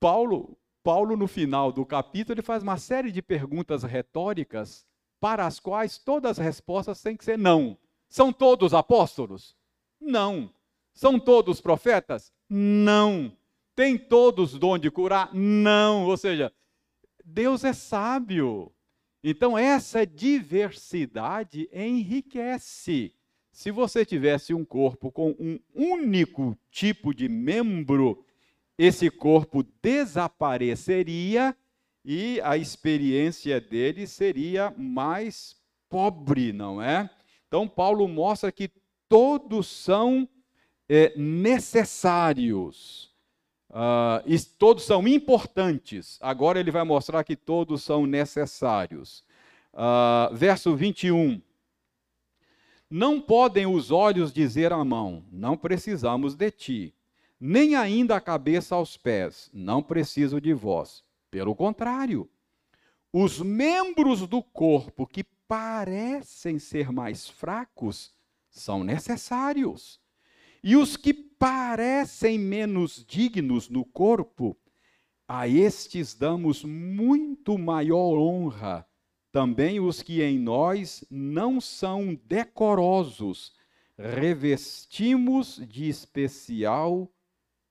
[0.00, 4.86] Paulo, Paulo, no final do capítulo, ele faz uma série de perguntas retóricas
[5.20, 7.78] para as quais todas as respostas têm que ser não.
[8.08, 9.56] São todos apóstolos?
[10.00, 10.52] Não.
[10.92, 12.32] São todos profetas?
[12.48, 13.36] Não.
[13.74, 15.34] Tem todos dom de curar?
[15.34, 16.04] Não.
[16.04, 16.52] Ou seja,
[17.24, 18.70] Deus é sábio.
[19.26, 23.14] Então, essa diversidade enriquece.
[23.50, 28.22] Se você tivesse um corpo com um único tipo de membro,
[28.76, 31.56] esse corpo desapareceria
[32.04, 35.56] e a experiência dele seria mais
[35.88, 37.08] pobre, não é?
[37.48, 38.70] Então, Paulo mostra que
[39.08, 40.28] todos são
[40.86, 43.13] é, necessários.
[43.74, 46.16] Uh, e todos são importantes.
[46.22, 49.24] Agora ele vai mostrar que todos são necessários.
[49.72, 51.42] Uh, verso 21.
[52.88, 56.94] Não podem os olhos dizer à mão: Não precisamos de ti,
[57.40, 61.02] nem ainda a cabeça aos pés: Não preciso de vós.
[61.28, 62.30] Pelo contrário,
[63.12, 68.14] os membros do corpo que parecem ser mais fracos
[68.48, 70.03] são necessários.
[70.66, 74.56] E os que parecem menos dignos no corpo,
[75.28, 78.86] a estes damos muito maior honra.
[79.30, 83.52] Também os que em nós não são decorosos,
[83.98, 87.12] revestimos de especial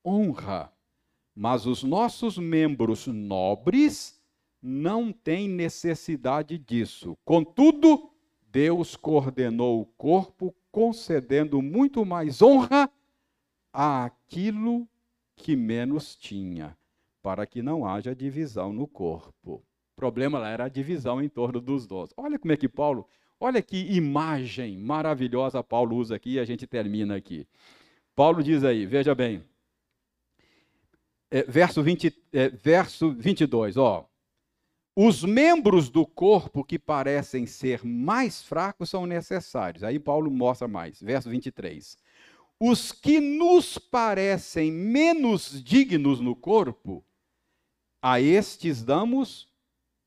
[0.06, 0.72] honra.
[1.36, 4.22] Mas os nossos membros nobres
[4.62, 7.18] não têm necessidade disso.
[7.26, 8.12] Contudo,
[8.52, 12.90] Deus coordenou o corpo, concedendo muito mais honra
[13.72, 14.90] àquilo
[15.36, 16.76] que menos tinha,
[17.22, 19.64] para que não haja divisão no corpo.
[19.94, 22.10] O problema lá era a divisão em torno dos dons.
[22.18, 23.08] Olha como é que Paulo,
[23.40, 27.48] olha que imagem maravilhosa Paulo usa aqui e a gente termina aqui.
[28.16, 29.44] Paulo diz aí, veja bem,
[31.30, 34.10] é, verso, 20, é, verso 22, ó.
[34.96, 39.84] Os membros do corpo que parecem ser mais fracos são necessários.
[39.84, 41.98] Aí Paulo mostra mais, verso 23.
[42.60, 47.04] Os que nos parecem menos dignos no corpo,
[48.02, 49.52] a estes damos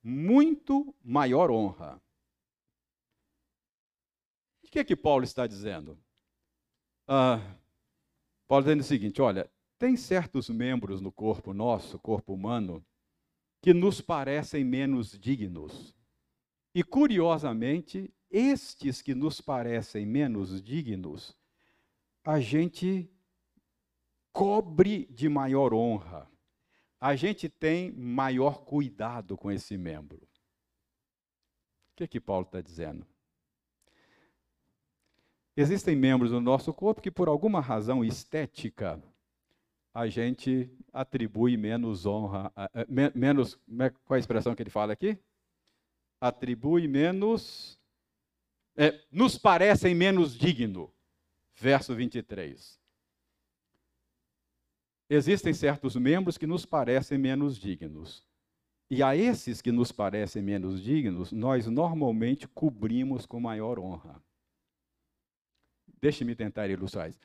[0.03, 2.01] muito maior honra.
[4.62, 5.99] O que é que Paulo está dizendo?
[7.09, 7.39] Ah,
[8.47, 12.84] Paulo está dizendo o seguinte: olha, tem certos membros no corpo nosso, corpo humano,
[13.67, 15.93] que nos parecem menos dignos.
[16.73, 21.37] E curiosamente, estes que nos parecem menos dignos,
[22.23, 23.11] a gente
[24.33, 26.31] cobre de maior honra.
[27.01, 30.23] A gente tem maior cuidado com esse membro.
[30.23, 33.05] O que, é que Paulo está dizendo?
[35.57, 39.03] Existem membros do nosso corpo que, por alguma razão estética,
[39.97, 42.53] a gente atribui menos honra,
[43.15, 45.19] menos, é, qual é a expressão que ele fala aqui?
[46.21, 47.81] Atribui menos,
[48.77, 50.93] é, nos parecem menos digno.
[51.55, 52.79] Verso 23.
[55.09, 58.23] Existem certos membros que nos parecem menos dignos.
[58.91, 64.23] E a esses que nos parecem menos dignos, nós normalmente cobrimos com maior honra.
[66.03, 67.19] Deixe-me tentar ilustrar isso.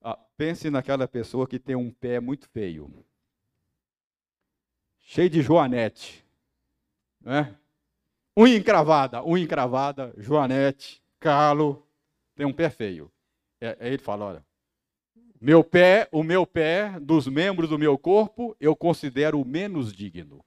[0.00, 3.04] Ah, pense naquela pessoa que tem um pé muito feio,
[5.00, 6.24] cheio de joanete,
[7.20, 7.56] né?
[8.36, 11.86] unha encravada, unha encravada, joanete, calo,
[12.36, 13.10] tem um pé feio.
[13.60, 14.46] É, aí ele fala, olha,
[15.40, 20.44] meu pé, o meu pé, dos membros do meu corpo, eu considero o menos digno.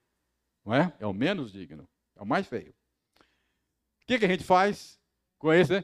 [0.65, 0.93] Não é?
[0.99, 1.87] É o menos digno.
[2.15, 2.73] É o mais feio.
[4.01, 4.99] O que, que a gente faz
[5.37, 5.73] com esse?
[5.73, 5.83] Né?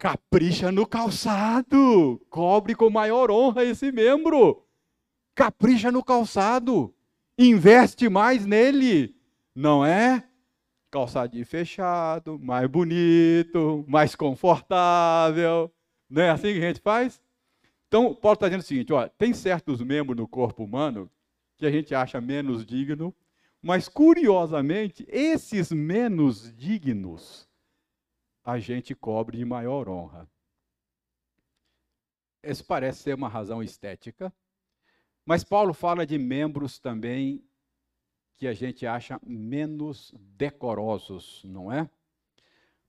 [0.00, 2.18] Capricha no calçado.
[2.30, 4.66] Cobre com maior honra esse membro.
[5.34, 6.94] Capricha no calçado.
[7.38, 9.14] Investe mais nele.
[9.54, 10.26] Não é?
[10.90, 15.70] Calçadinho fechado, mais bonito, mais confortável.
[16.08, 17.20] Não é assim que a gente faz?
[17.86, 21.10] Então, Paulo está dizendo o seguinte: ó, tem certos membros no corpo humano
[21.58, 23.14] que a gente acha menos digno,
[23.60, 27.49] mas curiosamente, esses menos dignos
[28.44, 30.28] a gente cobre de maior honra.
[32.42, 34.32] Isso parece ser uma razão estética,
[35.24, 37.44] mas Paulo fala de membros também
[38.36, 41.88] que a gente acha menos decorosos, não é?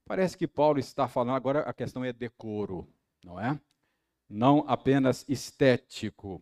[0.06, 2.88] Parece que Paulo está falando, agora a questão é decoro,
[3.24, 3.60] não é?
[4.30, 6.42] Não apenas estético.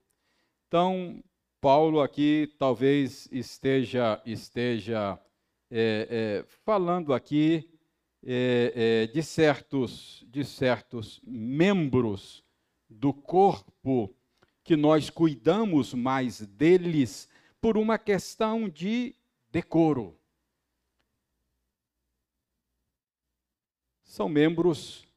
[0.67, 1.23] Então,
[1.59, 5.19] Paulo aqui talvez esteja, esteja
[5.69, 7.68] é, é, falando aqui
[8.23, 12.43] é, é, de, certos, de certos membros
[12.89, 14.13] do corpo
[14.63, 17.29] que nós cuidamos mais deles
[17.61, 19.15] por uma questão de
[19.51, 20.17] decoro.
[24.03, 25.07] São membros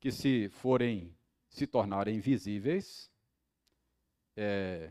[0.00, 1.14] que, se forem
[1.48, 3.10] se tornarem visíveis,
[4.36, 4.90] é,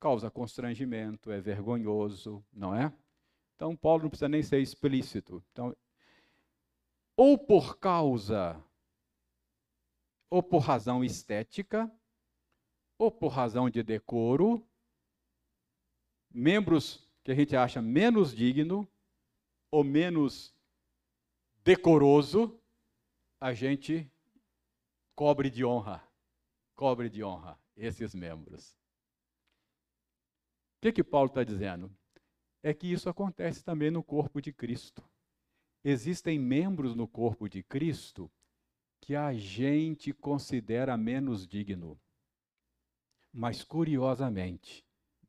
[0.00, 2.92] causa constrangimento, é vergonhoso, não é?
[3.54, 5.42] Então, Paulo não precisa nem ser explícito.
[5.52, 5.74] Então,
[7.24, 8.60] ou por causa,
[10.28, 11.88] ou por razão estética,
[12.98, 14.68] ou por razão de decoro,
[16.28, 18.88] membros que a gente acha menos digno
[19.70, 20.52] ou menos
[21.62, 22.60] decoroso,
[23.40, 24.10] a gente
[25.14, 26.02] cobre de honra,
[26.74, 28.72] cobre de honra esses membros.
[30.76, 31.88] O que, que Paulo está dizendo?
[32.64, 35.08] É que isso acontece também no corpo de Cristo
[35.84, 38.30] existem membros no corpo de Cristo
[39.00, 42.00] que a gente considera menos digno.
[43.32, 44.84] Mas, curiosamente,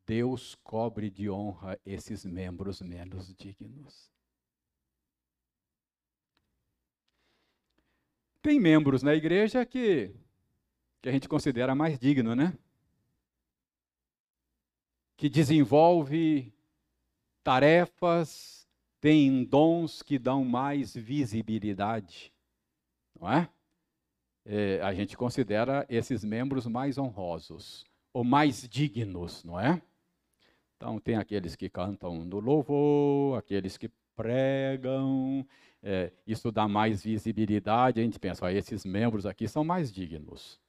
[0.05, 4.11] Deus cobre de honra esses membros menos dignos.
[8.41, 10.13] Tem membros na igreja que,
[11.01, 12.57] que a gente considera mais digno, né?
[15.15, 16.53] Que desenvolve
[17.41, 18.62] tarefas
[19.03, 22.31] tem dons que dão mais visibilidade,
[23.19, 23.49] não é?
[24.45, 24.79] é?
[24.81, 27.83] A gente considera esses membros mais honrosos,
[28.13, 29.81] ou mais dignos, não é?
[30.77, 35.45] Então, tem aqueles que cantam no louvor, aqueles que pregam,
[35.81, 40.61] é, isso dá mais visibilidade, a gente pensa, ó, esses membros aqui são mais dignos.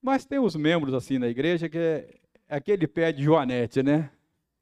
[0.00, 2.14] Mas tem os membros assim na igreja que é,
[2.48, 4.10] é aquele pé de joanete, né?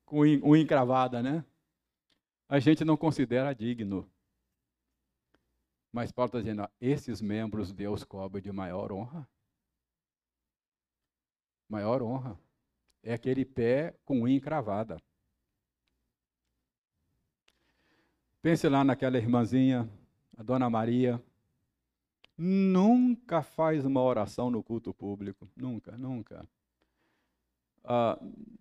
[0.05, 1.45] Com unha encravada, né?
[2.49, 4.09] A gente não considera digno.
[5.93, 9.29] Mas Paulo está dizendo, esses membros Deus cobre de maior honra.
[11.69, 12.39] Maior honra.
[13.03, 15.01] É aquele pé com unha encravada.
[18.43, 19.91] Pense lá naquela irmãzinha,
[20.37, 21.21] a dona Maria.
[22.39, 25.51] Nunca faz uma oração no culto público.
[25.57, 26.47] Nunca, nunca.
[27.87, 28.19] Uh,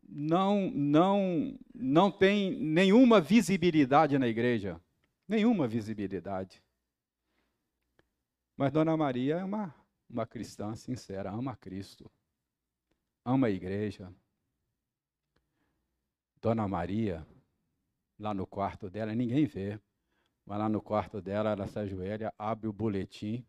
[0.07, 4.79] não, não, não tem nenhuma visibilidade na igreja.
[5.27, 6.63] Nenhuma visibilidade.
[8.55, 9.75] Mas Dona Maria é uma,
[10.09, 12.09] uma cristã sincera, ama Cristo,
[13.25, 14.13] ama a igreja.
[16.39, 17.27] Dona Maria,
[18.17, 19.79] lá no quarto dela, ninguém vê,
[20.45, 23.45] mas lá no quarto dela, ela se ajoelha, abre o boletim,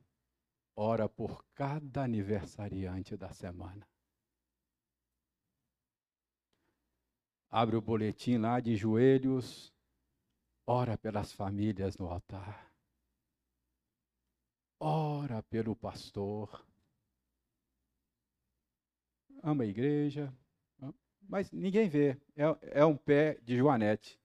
[0.74, 3.86] ora por cada aniversariante da semana.
[7.50, 9.72] Abre o boletim lá de joelhos,
[10.66, 12.72] ora pelas famílias no altar.
[14.78, 16.66] Ora pelo pastor.
[19.42, 20.34] Ama a igreja,
[21.28, 22.20] mas ninguém vê.
[22.36, 24.20] É, é um pé de Joanete.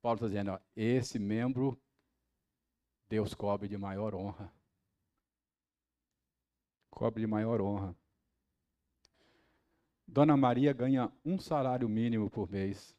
[0.00, 1.80] Paulo está dizendo, ó, esse membro
[3.08, 4.52] Deus cobre de maior honra.
[6.90, 7.96] Cobre de maior honra.
[10.10, 12.96] Dona Maria ganha um salário mínimo por mês,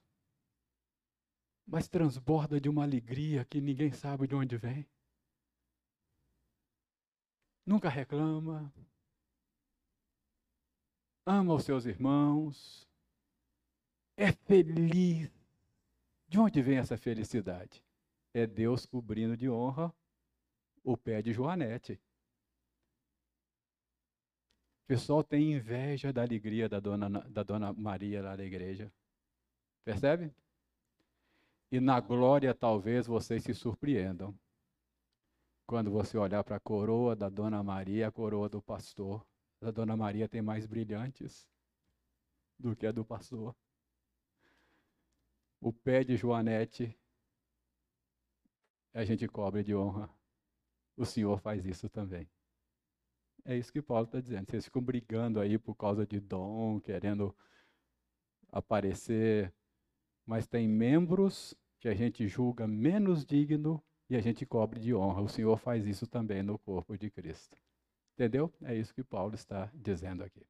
[1.65, 4.87] mas transborda de uma alegria que ninguém sabe de onde vem.
[7.65, 8.71] Nunca reclama,
[11.25, 12.87] ama os seus irmãos,
[14.15, 15.31] é feliz
[16.27, 17.83] de onde vem essa felicidade?
[18.35, 19.91] É Deus cobrindo de honra
[20.83, 21.99] o pé de Joanete.
[24.89, 28.91] Pessoal tem inveja da alegria da dona, da dona Maria lá da igreja.
[29.85, 30.33] Percebe?
[31.71, 34.33] E na glória talvez vocês se surpreendam.
[35.67, 39.23] Quando você olhar para a coroa da Dona Maria, a coroa do pastor,
[39.61, 41.47] a Dona Maria tem mais brilhantes
[42.57, 43.55] do que a do pastor
[45.61, 46.97] o pé de Joanete,
[48.93, 50.09] a gente cobre de honra.
[50.95, 52.27] O Senhor faz isso também.
[53.49, 54.45] É isso que Paulo está dizendo.
[54.47, 57.35] Vocês ficam brigando aí por causa de dom, querendo
[58.51, 59.51] aparecer,
[60.23, 65.23] mas tem membros que a gente julga menos digno e a gente cobre de honra.
[65.23, 67.57] O Senhor faz isso também no corpo de Cristo.
[68.13, 68.53] Entendeu?
[68.61, 70.45] É isso que Paulo está dizendo aqui.